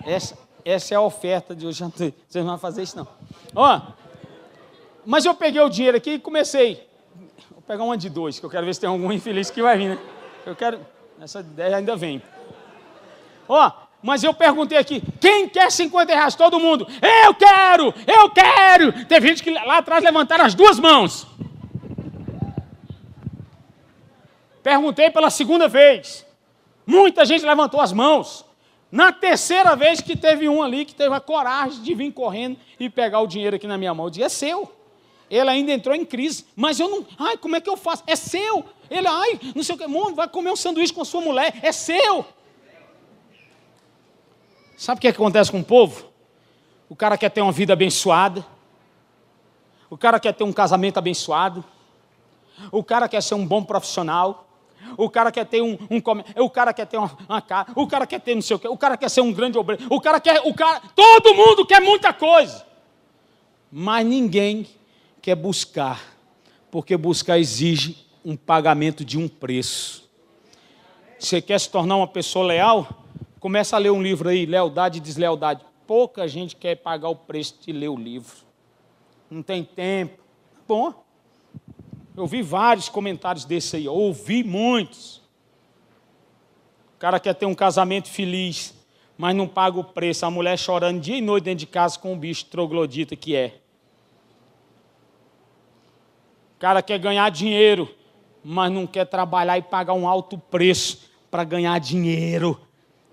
Essa, 0.04 0.36
essa 0.64 0.94
é 0.94 0.96
a 0.96 1.00
oferta 1.00 1.54
de 1.54 1.66
hoje. 1.66 1.82
Vocês 1.84 2.12
não 2.34 2.46
vão 2.46 2.58
fazer 2.58 2.82
isso, 2.82 2.96
não. 2.96 3.06
Ó, 3.54 3.80
mas 5.04 5.24
eu 5.24 5.34
peguei 5.34 5.60
o 5.60 5.68
dinheiro 5.68 5.96
aqui 5.96 6.12
e 6.12 6.18
comecei. 6.18 6.86
Vou 7.50 7.62
pegar 7.62 7.84
uma 7.84 7.96
de 7.96 8.08
dois, 8.08 8.38
que 8.38 8.46
eu 8.46 8.50
quero 8.50 8.66
ver 8.66 8.74
se 8.74 8.80
tem 8.80 8.88
algum 8.88 9.12
infeliz 9.12 9.50
que 9.50 9.62
vai 9.62 9.76
vir, 9.76 9.88
né? 9.90 9.98
Eu 10.46 10.56
quero. 10.56 10.80
Essa 11.20 11.40
ideia 11.40 11.76
ainda 11.76 11.94
vem. 11.94 12.22
Ó, 13.48 13.70
mas 14.02 14.24
eu 14.24 14.34
perguntei 14.34 14.76
aqui: 14.76 15.02
quem 15.20 15.48
quer 15.48 15.70
50 15.70 16.12
reais? 16.12 16.34
Todo 16.34 16.58
mundo. 16.58 16.86
Eu 17.24 17.34
quero! 17.34 17.94
Eu 18.06 18.30
quero! 18.30 19.04
Teve 19.06 19.28
gente 19.28 19.42
que 19.42 19.50
lá 19.50 19.78
atrás 19.78 20.02
levantaram 20.02 20.44
as 20.44 20.54
duas 20.54 20.78
mãos. 20.78 21.26
Perguntei 24.62 25.10
pela 25.10 25.30
segunda 25.30 25.68
vez. 25.68 26.26
Muita 26.86 27.24
gente 27.24 27.44
levantou 27.44 27.80
as 27.80 27.92
mãos. 27.92 28.44
Na 28.90 29.10
terceira 29.10 29.74
vez 29.74 30.00
que 30.00 30.16
teve 30.16 30.48
um 30.48 30.62
ali 30.62 30.84
que 30.84 30.94
teve 30.94 31.14
a 31.14 31.20
coragem 31.20 31.82
de 31.82 31.94
vir 31.94 32.12
correndo 32.12 32.58
e 32.78 32.90
pegar 32.90 33.20
o 33.20 33.26
dinheiro 33.26 33.56
aqui 33.56 33.66
na 33.66 33.78
minha 33.78 33.94
mão, 33.94 34.06
eu 34.06 34.10
disse: 34.10 34.24
é 34.24 34.28
seu. 34.28 34.81
Ele 35.32 35.48
ainda 35.48 35.72
entrou 35.72 35.94
em 35.94 36.04
crise, 36.04 36.44
mas 36.54 36.78
eu 36.78 36.90
não. 36.90 37.06
Ai, 37.18 37.38
como 37.38 37.56
é 37.56 37.60
que 37.60 37.70
eu 37.70 37.74
faço? 37.74 38.04
É 38.06 38.14
seu. 38.14 38.66
Ele, 38.90 39.08
ai, 39.08 39.40
não 39.54 39.62
sei 39.62 39.74
o 39.74 39.78
que, 39.78 39.86
vai 40.14 40.28
comer 40.28 40.50
um 40.50 40.56
sanduíche 40.56 40.92
com 40.92 41.00
a 41.00 41.06
sua 41.06 41.22
mulher, 41.22 41.58
é 41.62 41.72
seu. 41.72 42.26
Sabe 44.76 44.98
o 44.98 45.00
que, 45.00 45.08
é 45.08 45.10
que 45.10 45.16
acontece 45.16 45.50
com 45.50 45.60
o 45.60 45.64
povo? 45.64 46.04
O 46.86 46.94
cara 46.94 47.16
quer 47.16 47.30
ter 47.30 47.40
uma 47.40 47.50
vida 47.50 47.72
abençoada, 47.72 48.44
o 49.88 49.96
cara 49.96 50.20
quer 50.20 50.34
ter 50.34 50.44
um 50.44 50.52
casamento 50.52 50.98
abençoado, 50.98 51.64
o 52.70 52.84
cara 52.84 53.08
quer 53.08 53.22
ser 53.22 53.34
um 53.34 53.46
bom 53.46 53.64
profissional, 53.64 54.46
o 54.98 55.08
cara 55.08 55.32
quer 55.32 55.46
ter 55.46 55.62
um, 55.62 55.78
um 55.90 56.42
o 56.44 56.50
cara 56.50 56.74
quer 56.74 56.86
ter 56.86 56.98
uma, 56.98 57.10
uma 57.26 57.40
casa, 57.40 57.72
o 57.74 57.86
cara 57.86 58.06
quer 58.06 58.20
ter 58.20 58.34
não 58.34 58.42
sei 58.42 58.56
o 58.56 58.58
quê, 58.58 58.68
o 58.68 58.76
cara 58.76 58.98
quer 58.98 59.08
ser 59.08 59.22
um 59.22 59.32
grande 59.32 59.56
obreiro, 59.56 59.86
o 59.88 59.98
cara 59.98 60.20
quer, 60.20 60.42
o 60.44 60.52
cara, 60.52 60.82
todo 60.94 61.32
mundo 61.32 61.64
quer 61.64 61.80
muita 61.80 62.12
coisa. 62.12 62.66
Mas 63.70 64.06
ninguém 64.06 64.68
quer 65.22 65.36
buscar, 65.36 66.18
porque 66.70 66.96
buscar 66.96 67.38
exige 67.38 68.08
um 68.24 68.36
pagamento 68.36 69.04
de 69.04 69.16
um 69.16 69.28
preço. 69.28 70.10
Você 71.18 71.40
quer 71.40 71.60
se 71.60 71.70
tornar 71.70 71.96
uma 71.96 72.08
pessoa 72.08 72.44
leal? 72.44 73.06
Começa 73.38 73.76
a 73.76 73.78
ler 73.78 73.90
um 73.90 74.02
livro 74.02 74.28
aí, 74.28 74.44
Lealdade 74.44 74.98
e 74.98 75.00
Deslealdade. 75.00 75.64
Pouca 75.86 76.26
gente 76.26 76.56
quer 76.56 76.76
pagar 76.76 77.08
o 77.08 77.16
preço 77.16 77.54
de 77.60 77.72
ler 77.72 77.88
o 77.88 77.96
livro. 77.96 78.36
Não 79.30 79.42
tem 79.42 79.64
tempo. 79.64 80.20
Bom, 80.66 80.92
eu 82.16 82.26
vi 82.26 82.42
vários 82.42 82.88
comentários 82.88 83.44
desse 83.44 83.76
aí, 83.76 83.88
ouvi 83.88 84.42
muitos. 84.42 85.18
O 86.94 86.98
cara 86.98 87.20
quer 87.20 87.34
ter 87.34 87.46
um 87.46 87.54
casamento 87.54 88.08
feliz, 88.08 88.74
mas 89.16 89.34
não 89.34 89.46
paga 89.46 89.78
o 89.78 89.84
preço. 89.84 90.26
A 90.26 90.30
mulher 90.30 90.58
chorando 90.58 91.00
dia 91.00 91.16
e 91.16 91.20
noite 91.20 91.44
dentro 91.44 91.60
de 91.60 91.66
casa 91.66 91.98
com 91.98 92.12
o 92.12 92.16
bicho 92.16 92.46
troglodita 92.46 93.14
que 93.14 93.36
é. 93.36 93.60
O 96.51 96.51
cara 96.62 96.80
quer 96.80 96.96
ganhar 96.96 97.28
dinheiro, 97.28 97.92
mas 98.44 98.70
não 98.70 98.86
quer 98.86 99.04
trabalhar 99.04 99.58
e 99.58 99.62
pagar 99.62 99.94
um 99.94 100.06
alto 100.06 100.38
preço 100.38 101.10
para 101.28 101.42
ganhar 101.42 101.76
dinheiro. 101.80 102.56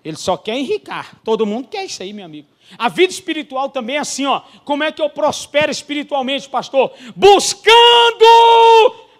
Ele 0.06 0.18
só 0.18 0.38
quer 0.38 0.56
enricar. 0.56 1.16
Todo 1.24 1.48
mundo 1.48 1.68
quer 1.68 1.84
isso 1.84 2.04
aí, 2.04 2.14
meu 2.14 2.26
amigo. 2.26 2.48
A 2.78 2.90
vida 2.90 3.12
espiritual 3.12 3.70
também 3.70 3.96
é 3.96 4.00
assim, 4.00 4.28
ó. 4.28 4.42
Como 4.64 4.84
é 4.84 4.92
que 4.92 5.02
eu 5.02 5.10
prospero 5.10 5.72
espiritualmente, 5.72 6.48
pastor? 6.48 6.94
Buscando 7.16 7.74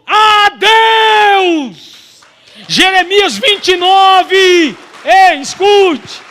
a 0.06 0.52
Deus. 1.40 2.22
Jeremias 2.68 3.36
29. 3.36 4.36
Ei, 4.36 5.42
escute. 5.42 6.22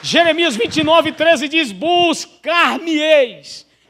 Jeremias 0.00 0.54
29, 0.54 1.10
13 1.10 1.48
diz: 1.48 1.72
Buscar-me-eis 1.72 2.46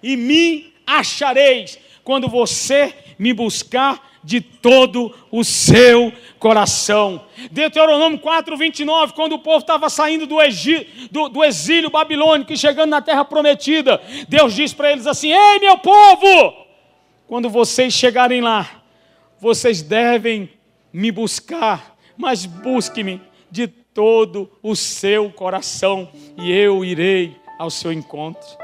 e 0.02 0.16
me 0.16 0.72
achareis 0.87 1.78
quando 2.02 2.26
você 2.26 2.94
me 3.20 3.35
buscar 3.35 4.11
de 4.24 4.40
todo 4.40 5.14
o 5.30 5.44
seu 5.44 6.11
coração. 6.38 7.26
Deuteronômio 7.50 8.18
4, 8.18 8.56
29, 8.56 9.12
quando 9.12 9.35
o 9.35 9.38
povo 9.38 9.59
estava 9.59 9.90
saindo 9.90 10.26
do, 10.26 10.37
do, 11.11 11.28
do, 11.28 11.44
exílio 11.44 11.90
babilônico 11.90 12.50
e 12.50 12.56
chegando 12.56 12.88
na 12.88 13.02
terra 13.02 13.22
prometida, 13.22 14.00
Deus 14.26 14.54
diz 14.54 14.72
para 14.72 14.90
eles 14.90 15.06
assim: 15.06 15.33
Ei, 15.33 15.59
meu 15.59 15.76
povo, 15.76 16.66
quando 17.26 17.50
vocês 17.50 17.92
chegarem 17.92 18.40
lá, 18.40 18.83
vocês 19.38 19.83
devem 19.83 20.48
me 20.90 21.12
buscar, 21.12 21.94
mas 22.16 22.46
busque-me 22.46 23.20
de 23.50 23.66
todo 23.66 24.50
o 24.62 24.74
seu 24.74 25.30
coração 25.30 26.09
e 26.38 26.50
eu 26.50 26.83
irei 26.83 27.37
ao 27.59 27.68
seu 27.68 27.92
encontro. 27.92 28.60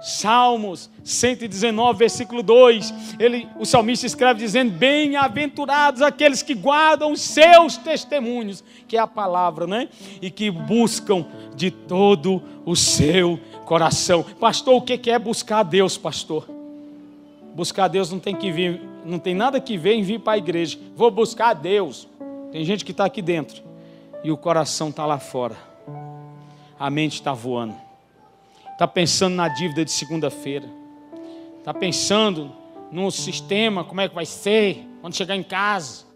Salmos 0.00 0.88
119, 1.04 1.98
versículo 1.98 2.42
2, 2.42 3.16
ele, 3.18 3.46
o 3.58 3.66
salmista 3.66 4.06
escreve 4.06 4.40
dizendo: 4.40 4.72
Bem-aventurados 4.72 6.00
aqueles 6.00 6.42
que 6.42 6.54
guardam 6.54 7.12
os 7.12 7.20
seus 7.20 7.76
testemunhos, 7.76 8.64
que 8.88 8.96
é 8.96 9.00
a 9.00 9.06
palavra, 9.06 9.66
né? 9.66 9.88
E 10.22 10.30
que 10.30 10.50
buscam 10.50 11.26
de 11.54 11.70
todo 11.70 12.42
o 12.64 12.74
seu 12.74 13.38
coração. 13.66 14.22
Pastor, 14.22 14.74
o 14.74 14.82
que 14.82 15.10
é 15.10 15.18
buscar 15.18 15.58
a 15.58 15.62
Deus, 15.62 15.98
pastor? 15.98 16.48
Buscar 17.54 17.84
a 17.84 17.88
Deus 17.88 18.10
não 18.10 18.18
tem 18.18 18.34
que 18.34 18.50
vir, 18.50 18.80
não 19.04 19.18
tem 19.18 19.34
nada 19.34 19.60
que 19.60 19.76
ver 19.76 19.94
em 19.94 20.02
vir 20.02 20.20
para 20.20 20.32
a 20.32 20.38
igreja. 20.38 20.78
Vou 20.96 21.10
buscar 21.10 21.48
a 21.50 21.54
Deus. 21.54 22.08
Tem 22.50 22.64
gente 22.64 22.86
que 22.86 22.90
está 22.90 23.04
aqui 23.04 23.20
dentro 23.20 23.62
e 24.24 24.30
o 24.30 24.36
coração 24.36 24.88
está 24.88 25.04
lá 25.04 25.18
fora, 25.18 25.56
a 26.78 26.90
mente 26.90 27.14
está 27.14 27.32
voando 27.32 27.89
está 28.80 28.88
pensando 28.88 29.34
na 29.34 29.46
dívida 29.46 29.84
de 29.84 29.90
segunda-feira, 29.90 30.66
está 31.58 31.74
pensando 31.74 32.50
no 32.90 33.10
sistema, 33.10 33.84
como 33.84 34.00
é 34.00 34.08
que 34.08 34.14
vai 34.14 34.24
ser, 34.24 34.88
quando 35.02 35.14
chegar 35.14 35.36
em 35.36 35.42
casa. 35.42 36.06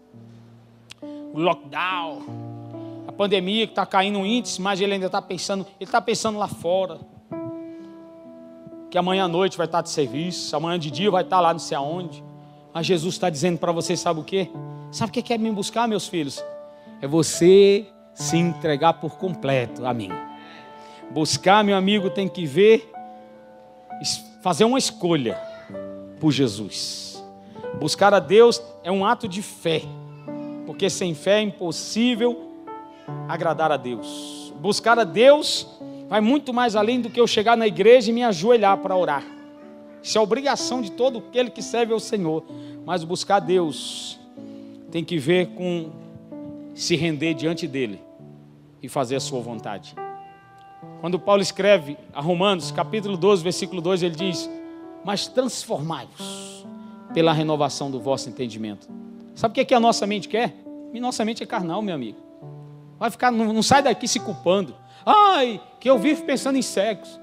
o 0.99 1.39
lockdown, 1.39 2.23
a 3.07 3.11
pandemia 3.11 3.67
que 3.67 3.73
está 3.73 3.85
caindo 3.85 4.17
um 4.17 4.25
índice, 4.25 4.59
mas 4.59 4.81
ele 4.81 4.95
ainda 4.95 5.05
está 5.05 5.21
pensando, 5.21 5.61
ele 5.79 5.87
está 5.87 6.01
pensando 6.01 6.39
lá 6.39 6.47
fora. 6.47 7.01
Que 8.89 8.97
amanhã 8.97 9.25
à 9.25 9.27
noite 9.27 9.57
vai 9.57 9.67
estar 9.67 9.83
de 9.83 9.91
serviço, 9.91 10.55
amanhã 10.55 10.79
de 10.79 10.89
dia 10.89 11.11
vai 11.11 11.21
estar 11.21 11.39
lá 11.39 11.53
não 11.53 11.59
sei 11.59 11.77
aonde. 11.77 12.23
Mas 12.73 12.87
Jesus 12.87 13.13
está 13.13 13.29
dizendo 13.29 13.59
para 13.59 13.71
você, 13.71 13.95
sabe 13.95 14.21
o 14.21 14.23
que? 14.23 14.49
Sabe 14.91 15.11
o 15.11 15.13
que 15.13 15.21
quer 15.21 15.37
me 15.37 15.51
buscar, 15.51 15.87
meus 15.87 16.07
filhos? 16.07 16.43
É 16.99 17.05
você 17.05 17.85
se 18.15 18.37
entregar 18.37 18.93
por 18.93 19.17
completo 19.17 19.85
a 19.85 19.93
mim. 19.93 20.09
Buscar, 21.11 21.63
meu 21.63 21.75
amigo, 21.75 22.09
tem 22.09 22.27
que 22.27 22.45
ver, 22.45 22.91
fazer 24.41 24.65
uma 24.65 24.77
escolha 24.77 25.39
por 26.19 26.31
Jesus. 26.31 27.23
Buscar 27.79 28.13
a 28.13 28.19
Deus 28.19 28.61
é 28.83 28.91
um 28.91 29.05
ato 29.05 29.27
de 29.27 29.41
fé, 29.41 29.81
porque 30.65 30.89
sem 30.89 31.13
fé 31.13 31.39
é 31.39 31.41
impossível 31.41 32.51
agradar 33.27 33.71
a 33.71 33.77
Deus. 33.77 34.53
Buscar 34.59 34.97
a 34.99 35.03
Deus 35.03 35.67
vai 36.07 36.21
muito 36.21 36.53
mais 36.53 36.75
além 36.75 37.01
do 37.01 37.09
que 37.09 37.19
eu 37.19 37.27
chegar 37.27 37.57
na 37.57 37.67
igreja 37.67 38.11
e 38.11 38.13
me 38.13 38.23
ajoelhar 38.23 38.77
para 38.77 38.95
orar. 38.95 39.23
Isso 40.01 40.17
é 40.17 40.21
obrigação 40.21 40.81
de 40.81 40.91
todo 40.91 41.19
aquele 41.19 41.49
que 41.49 41.61
serve 41.61 41.91
ao 41.91 41.99
Senhor. 41.99 42.43
Mas 42.85 43.03
buscar 43.03 43.39
Deus 43.39 44.19
tem 44.91 45.03
que 45.03 45.17
ver 45.17 45.47
com 45.47 45.89
se 46.75 46.95
render 46.95 47.33
diante 47.33 47.67
dele 47.67 47.99
e 48.83 48.87
fazer 48.87 49.15
a 49.15 49.19
sua 49.19 49.41
vontade. 49.41 49.95
Quando 51.05 51.19
Paulo 51.19 51.43
escreve 51.43 51.99
a 52.15 52.19
Romanos, 52.19 52.71
capítulo 52.71 53.15
12, 53.15 53.43
versículo 53.43 53.79
2, 53.79 54.01
ele 54.01 54.15
diz: 54.15 54.49
Mas 55.03 55.27
transformai-vos 55.27 56.65
pela 57.13 57.31
renovação 57.31 57.91
do 57.91 57.99
vosso 57.99 58.27
entendimento. 58.27 58.87
Sabe 59.35 59.51
o 59.51 59.53
que, 59.53 59.61
é 59.61 59.65
que 59.65 59.75
a 59.75 59.79
nossa 59.79 60.07
mente 60.07 60.27
quer? 60.27 60.55
E 60.91 60.99
nossa 60.99 61.23
mente 61.23 61.43
é 61.43 61.45
carnal, 61.45 61.79
meu 61.83 61.93
amigo. 61.93 62.17
Vai 62.97 63.11
ficar, 63.11 63.29
não, 63.29 63.53
não 63.53 63.61
sai 63.61 63.83
daqui 63.83 64.07
se 64.07 64.19
culpando. 64.19 64.75
Ai, 65.05 65.61
que 65.79 65.87
eu 65.87 65.99
vivo 65.99 66.23
pensando 66.23 66.57
em 66.57 66.63
sexo. 66.63 67.21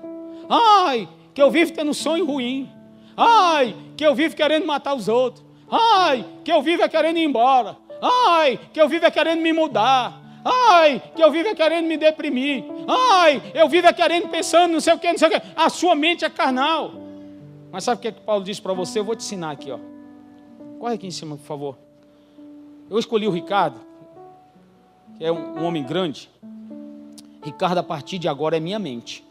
Ai, 0.48 1.08
que 1.34 1.42
eu 1.42 1.50
vivo 1.50 1.72
tendo 1.72 1.92
sonho 1.92 2.24
ruim. 2.24 2.70
Ai, 3.16 3.74
que 3.96 4.06
eu 4.06 4.14
vivo 4.14 4.36
querendo 4.36 4.64
matar 4.64 4.94
os 4.94 5.08
outros. 5.08 5.44
Ai, 5.68 6.24
que 6.44 6.52
eu 6.52 6.62
vivo 6.62 6.84
é 6.84 6.88
querendo 6.88 7.16
ir 7.16 7.24
embora. 7.24 7.76
Ai, 8.00 8.60
que 8.72 8.80
eu 8.80 8.88
vivo 8.88 9.06
é 9.06 9.10
querendo 9.10 9.42
me 9.42 9.52
mudar. 9.52 10.21
Ai, 10.44 11.00
que 11.14 11.22
eu 11.22 11.30
vivo 11.30 11.48
é 11.48 11.54
querendo 11.54 11.86
me 11.86 11.96
deprimir. 11.96 12.64
Ai, 12.88 13.52
eu 13.54 13.68
vivo 13.68 13.86
é 13.86 13.92
querendo 13.92 14.28
pensando 14.28 14.72
não 14.72 14.80
sei 14.80 14.94
o 14.94 14.98
que, 14.98 15.08
não 15.10 15.18
sei 15.18 15.28
o 15.28 15.30
que. 15.30 15.42
A 15.54 15.68
sua 15.70 15.94
mente 15.94 16.24
é 16.24 16.30
carnal. 16.30 16.92
Mas 17.70 17.84
sabe 17.84 17.98
o 17.98 18.02
que, 18.02 18.08
é 18.08 18.12
que 18.12 18.20
Paulo 18.20 18.44
diz 18.44 18.58
para 18.58 18.72
você? 18.72 18.98
Eu 18.98 19.04
vou 19.04 19.14
te 19.14 19.20
ensinar 19.20 19.52
aqui, 19.52 19.70
ó. 19.70 19.78
Corre 20.78 20.94
aqui 20.94 21.06
em 21.06 21.10
cima, 21.10 21.36
por 21.36 21.44
favor. 21.44 21.78
Eu 22.90 22.98
escolhi 22.98 23.26
o 23.26 23.30
Ricardo, 23.30 23.80
que 25.16 25.24
é 25.24 25.30
um, 25.30 25.60
um 25.60 25.64
homem 25.64 25.84
grande. 25.84 26.28
Ricardo, 27.42 27.78
a 27.78 27.82
partir 27.82 28.18
de 28.18 28.28
agora, 28.28 28.56
é 28.56 28.60
minha 28.60 28.78
mente. 28.78 29.24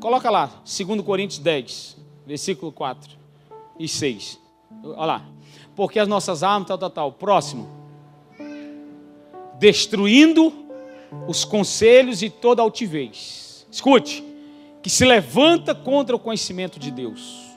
Coloca 0.00 0.28
lá, 0.28 0.50
2 0.64 1.02
Coríntios 1.02 1.38
10, 1.38 1.96
versículo 2.26 2.72
4 2.72 3.16
e 3.78 3.86
6. 3.86 4.38
Olha 4.82 5.04
lá. 5.04 5.24
Porque 5.76 5.98
as 5.98 6.08
nossas 6.08 6.42
armas, 6.42 6.68
tal, 6.68 6.78
tal, 6.78 6.90
tal. 6.90 7.12
Próximo 7.12 7.79
destruindo 9.60 10.52
os 11.28 11.44
conselhos 11.44 12.22
e 12.22 12.30
toda 12.30 12.62
altivez. 12.62 13.66
Escute, 13.70 14.24
que 14.82 14.88
se 14.88 15.04
levanta 15.04 15.74
contra 15.74 16.16
o 16.16 16.18
conhecimento 16.18 16.80
de 16.80 16.90
Deus 16.90 17.50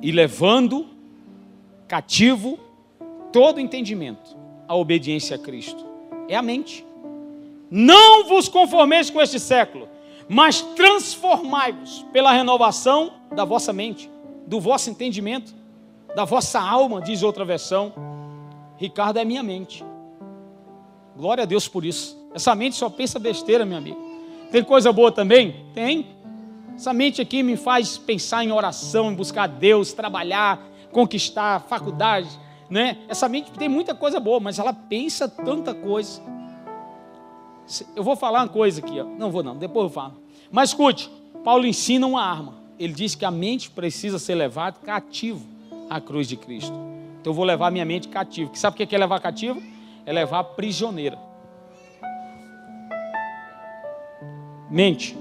e 0.00 0.12
levando 0.12 0.86
cativo 1.88 2.58
todo 3.32 3.60
entendimento 3.60 4.36
à 4.68 4.76
obediência 4.76 5.34
a 5.34 5.38
Cristo. 5.38 5.84
É 6.28 6.36
a 6.36 6.42
mente. 6.42 6.86
Não 7.68 8.28
vos 8.28 8.48
conformeis 8.48 9.10
com 9.10 9.20
este 9.20 9.40
século, 9.40 9.88
mas 10.28 10.60
transformai-vos 10.60 12.06
pela 12.12 12.32
renovação 12.32 13.14
da 13.34 13.44
vossa 13.44 13.72
mente, 13.72 14.08
do 14.46 14.60
vosso 14.60 14.88
entendimento, 14.88 15.52
da 16.14 16.24
vossa 16.24 16.60
alma, 16.60 17.02
diz 17.02 17.24
outra 17.24 17.44
versão. 17.44 17.92
Ricardo 18.76 19.18
é 19.18 19.24
minha 19.24 19.42
mente. 19.42 19.84
Glória 21.16 21.42
a 21.42 21.46
Deus 21.46 21.66
por 21.66 21.84
isso. 21.84 22.16
Essa 22.34 22.54
mente 22.54 22.76
só 22.76 22.90
pensa 22.90 23.18
besteira, 23.18 23.64
meu 23.64 23.78
amigo. 23.78 23.98
Tem 24.50 24.62
coisa 24.62 24.92
boa 24.92 25.10
também? 25.10 25.64
Tem. 25.74 26.06
Essa 26.74 26.92
mente 26.92 27.22
aqui 27.22 27.42
me 27.42 27.56
faz 27.56 27.96
pensar 27.96 28.44
em 28.44 28.52
oração, 28.52 29.10
em 29.10 29.14
buscar 29.14 29.46
Deus, 29.46 29.94
trabalhar, 29.94 30.62
conquistar, 30.92 31.60
faculdade, 31.60 32.28
né? 32.68 32.98
Essa 33.08 33.28
mente 33.28 33.50
tem 33.52 33.68
muita 33.68 33.94
coisa 33.94 34.20
boa, 34.20 34.38
mas 34.38 34.58
ela 34.58 34.74
pensa 34.74 35.26
tanta 35.26 35.74
coisa. 35.74 36.20
Eu 37.96 38.04
vou 38.04 38.14
falar 38.14 38.42
uma 38.42 38.48
coisa 38.48 38.80
aqui, 38.80 39.00
ó. 39.00 39.04
não 39.04 39.30
vou 39.30 39.42
não, 39.42 39.56
depois 39.56 39.84
eu 39.84 39.90
falo. 39.90 40.14
Mas 40.52 40.70
escute, 40.70 41.10
Paulo 41.42 41.66
ensina 41.66 42.06
uma 42.06 42.22
arma. 42.22 42.54
Ele 42.78 42.92
diz 42.92 43.14
que 43.14 43.24
a 43.24 43.30
mente 43.30 43.70
precisa 43.70 44.18
ser 44.18 44.34
levada 44.34 44.76
cativo 44.84 45.46
à 45.88 45.98
cruz 45.98 46.28
de 46.28 46.36
Cristo. 46.36 46.74
Então 47.20 47.32
eu 47.32 47.34
vou 47.34 47.44
levar 47.44 47.72
minha 47.72 47.84
mente 47.84 48.08
cativo. 48.08 48.50
Sabe 48.54 48.74
o 48.74 48.86
que 48.86 48.94
é 48.94 48.98
levar 48.98 49.18
cativo? 49.20 49.62
É 50.06 50.12
levar 50.12 50.38
a 50.38 50.44
prisioneira. 50.44 51.18
Mente. 54.70 55.18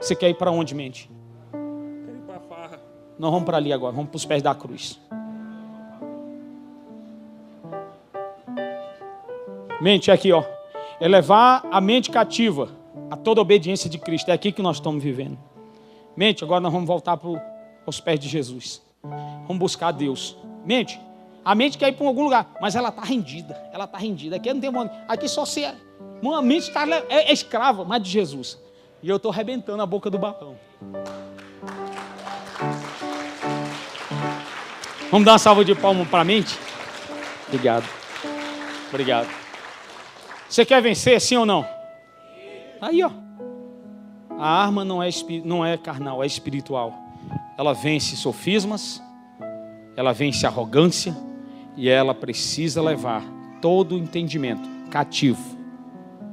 Você 0.00 0.14
quer 0.14 0.30
ir 0.30 0.34
para 0.34 0.52
onde, 0.52 0.74
mente? 0.74 1.10
Quero 1.50 2.16
ir 2.16 2.22
para 2.22 2.36
a 2.36 2.40
farra. 2.40 2.80
Nós 3.18 3.30
vamos 3.30 3.44
para 3.44 3.56
ali 3.56 3.72
agora, 3.72 3.92
vamos 3.92 4.10
para 4.10 4.16
os 4.16 4.24
pés 4.24 4.42
da 4.42 4.54
cruz. 4.54 5.00
Mente, 9.80 10.10
é 10.10 10.14
aqui, 10.14 10.32
ó. 10.32 10.44
É 11.00 11.08
levar 11.08 11.66
a 11.70 11.80
mente 11.80 12.10
cativa 12.10 12.70
a 13.10 13.16
toda 13.16 13.40
a 13.40 13.42
obediência 13.42 13.90
de 13.90 13.98
Cristo. 13.98 14.30
É 14.30 14.32
aqui 14.32 14.52
que 14.52 14.62
nós 14.62 14.76
estamos 14.76 15.02
vivendo. 15.02 15.36
Mente, 16.16 16.44
agora 16.44 16.60
nós 16.60 16.72
vamos 16.72 16.86
voltar 16.86 17.16
para 17.16 17.40
os 17.86 18.00
pés 18.00 18.18
de 18.18 18.28
Jesus. 18.28 18.82
Vamos 19.02 19.58
buscar 19.58 19.92
Deus. 19.92 20.36
Mente, 20.64 20.98
a 21.46 21.54
mente 21.54 21.78
quer 21.78 21.90
ir 21.90 21.92
para 21.92 22.04
algum 22.04 22.24
lugar, 22.24 22.50
mas 22.60 22.74
ela 22.74 22.88
está 22.88 23.02
rendida. 23.02 23.56
Ela 23.72 23.84
está 23.84 23.96
rendida. 23.96 24.34
Aqui 24.34 24.52
não 24.52 24.60
tem 24.60 24.68
uma, 24.68 24.90
Aqui 25.06 25.28
só 25.28 25.44
se. 25.44 25.64
É, 25.64 25.76
uma 26.20 26.42
mente 26.42 26.62
está 26.62 26.84
é, 27.08 27.30
é 27.30 27.32
escrava, 27.32 27.84
mas 27.84 28.02
de 28.02 28.10
Jesus. 28.10 28.58
E 29.00 29.08
eu 29.08 29.14
estou 29.14 29.30
arrebentando 29.30 29.80
a 29.80 29.86
boca 29.86 30.10
do 30.10 30.18
balão. 30.18 30.56
Vamos 35.08 35.24
dar 35.24 35.32
uma 35.34 35.38
salva 35.38 35.64
de 35.64 35.72
palmas 35.76 36.08
para 36.08 36.22
a 36.22 36.24
mente? 36.24 36.58
Obrigado. 37.46 37.88
Obrigado. 38.88 39.28
Você 40.48 40.64
quer 40.64 40.82
vencer, 40.82 41.20
sim 41.20 41.36
ou 41.36 41.46
não? 41.46 41.64
Aí, 42.80 43.04
ó. 43.04 43.10
A 44.36 44.64
arma 44.64 44.84
não 44.84 45.00
é, 45.00 45.10
não 45.44 45.64
é 45.64 45.78
carnal, 45.78 46.24
é 46.24 46.26
espiritual. 46.26 46.92
Ela 47.56 47.72
vence 47.72 48.16
sofismas, 48.16 49.00
ela 49.96 50.12
vence 50.12 50.44
arrogância, 50.44 51.16
e 51.76 51.88
ela 51.88 52.14
precisa 52.14 52.80
levar 52.80 53.22
todo 53.60 53.94
o 53.94 53.98
entendimento 53.98 54.68
cativo 54.90 55.56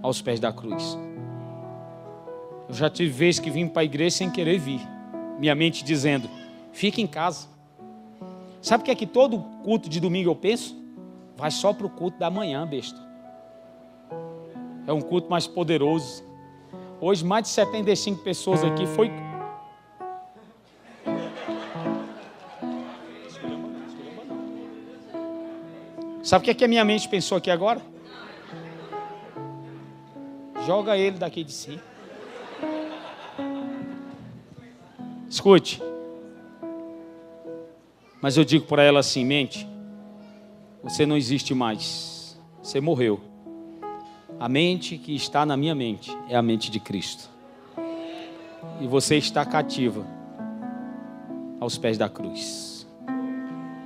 aos 0.02 0.22
pés 0.22 0.40
da 0.40 0.52
cruz. 0.52 0.98
Eu 2.70 2.74
já 2.74 2.90
tive 2.90 3.12
vezes 3.12 3.40
que 3.40 3.52
vim 3.52 3.68
para 3.68 3.82
a 3.82 3.86
igreja 3.86 4.18
sem 4.18 4.30
querer 4.30 4.58
vir, 4.58 4.82
minha 5.38 5.54
mente 5.54 5.84
dizendo: 5.84 6.30
fique 6.72 7.02
em 7.02 7.08
casa. 7.08 7.48
Sabe 8.62 8.82
o 8.82 8.86
que 8.86 8.92
é 8.92 8.96
que 8.96 9.06
todo 9.06 9.40
culto 9.64 9.90
de 9.90 10.00
domingo 10.00 10.30
eu 10.30 10.36
penso? 10.36 10.82
Vai 11.36 11.52
só 11.52 11.74
para 11.74 11.86
o 11.86 11.90
culto 11.90 12.18
da 12.18 12.30
manhã, 12.30 12.66
besta. 12.66 13.00
É 14.88 14.94
um 14.94 15.02
culto 15.02 15.30
mais 15.30 15.48
poderoso. 15.48 16.24
Hoje, 17.02 17.26
mais 17.26 17.44
de 17.44 17.50
75 17.50 18.24
pessoas 18.24 18.64
aqui 18.64 18.86
foi 18.88 19.12
Sabe 26.34 26.42
o 26.42 26.46
que, 26.46 26.50
é 26.50 26.54
que 26.56 26.66
a 26.66 26.68
minha 26.68 26.84
mente 26.84 27.08
pensou 27.08 27.38
aqui 27.38 27.52
agora? 27.52 27.80
Joga 30.66 30.98
ele 30.98 31.20
daqui 31.20 31.44
de 31.44 31.52
si. 31.52 31.80
Escute. 35.30 35.80
Mas 38.20 38.36
eu 38.36 38.44
digo 38.44 38.66
para 38.66 38.82
ela 38.82 39.00
assim: 39.02 39.24
mente, 39.24 39.68
você 40.82 41.06
não 41.06 41.16
existe 41.16 41.54
mais. 41.54 42.36
Você 42.64 42.82
morreu. 42.82 43.22
A 44.40 44.50
mente 44.50 44.98
que 44.98 45.16
está 45.16 45.46
na 45.46 45.56
minha 45.56 45.76
mente 45.76 46.10
é 46.28 46.36
a 46.36 46.42
mente 46.42 46.72
de 46.72 46.80
Cristo. 46.80 47.30
E 48.82 48.88
você 48.88 49.18
está 49.18 49.46
cativa 49.46 50.04
aos 51.60 51.78
pés 51.78 51.96
da 51.96 52.10
cruz. 52.10 52.73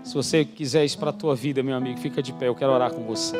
Se 0.08 0.14
você 0.14 0.45
quiser 0.45 0.86
isso 0.86 0.97
para 0.97 1.10
a 1.10 1.14
tua 1.14 1.36
vida, 1.36 1.62
meu 1.62 1.76
amigo, 1.76 1.99
fica 1.99 2.24
de 2.24 2.32
pé, 2.32 2.47
eu 2.47 2.55
quero 2.55 2.72
orar 2.72 2.93
com 2.93 3.03
você. 3.03 3.36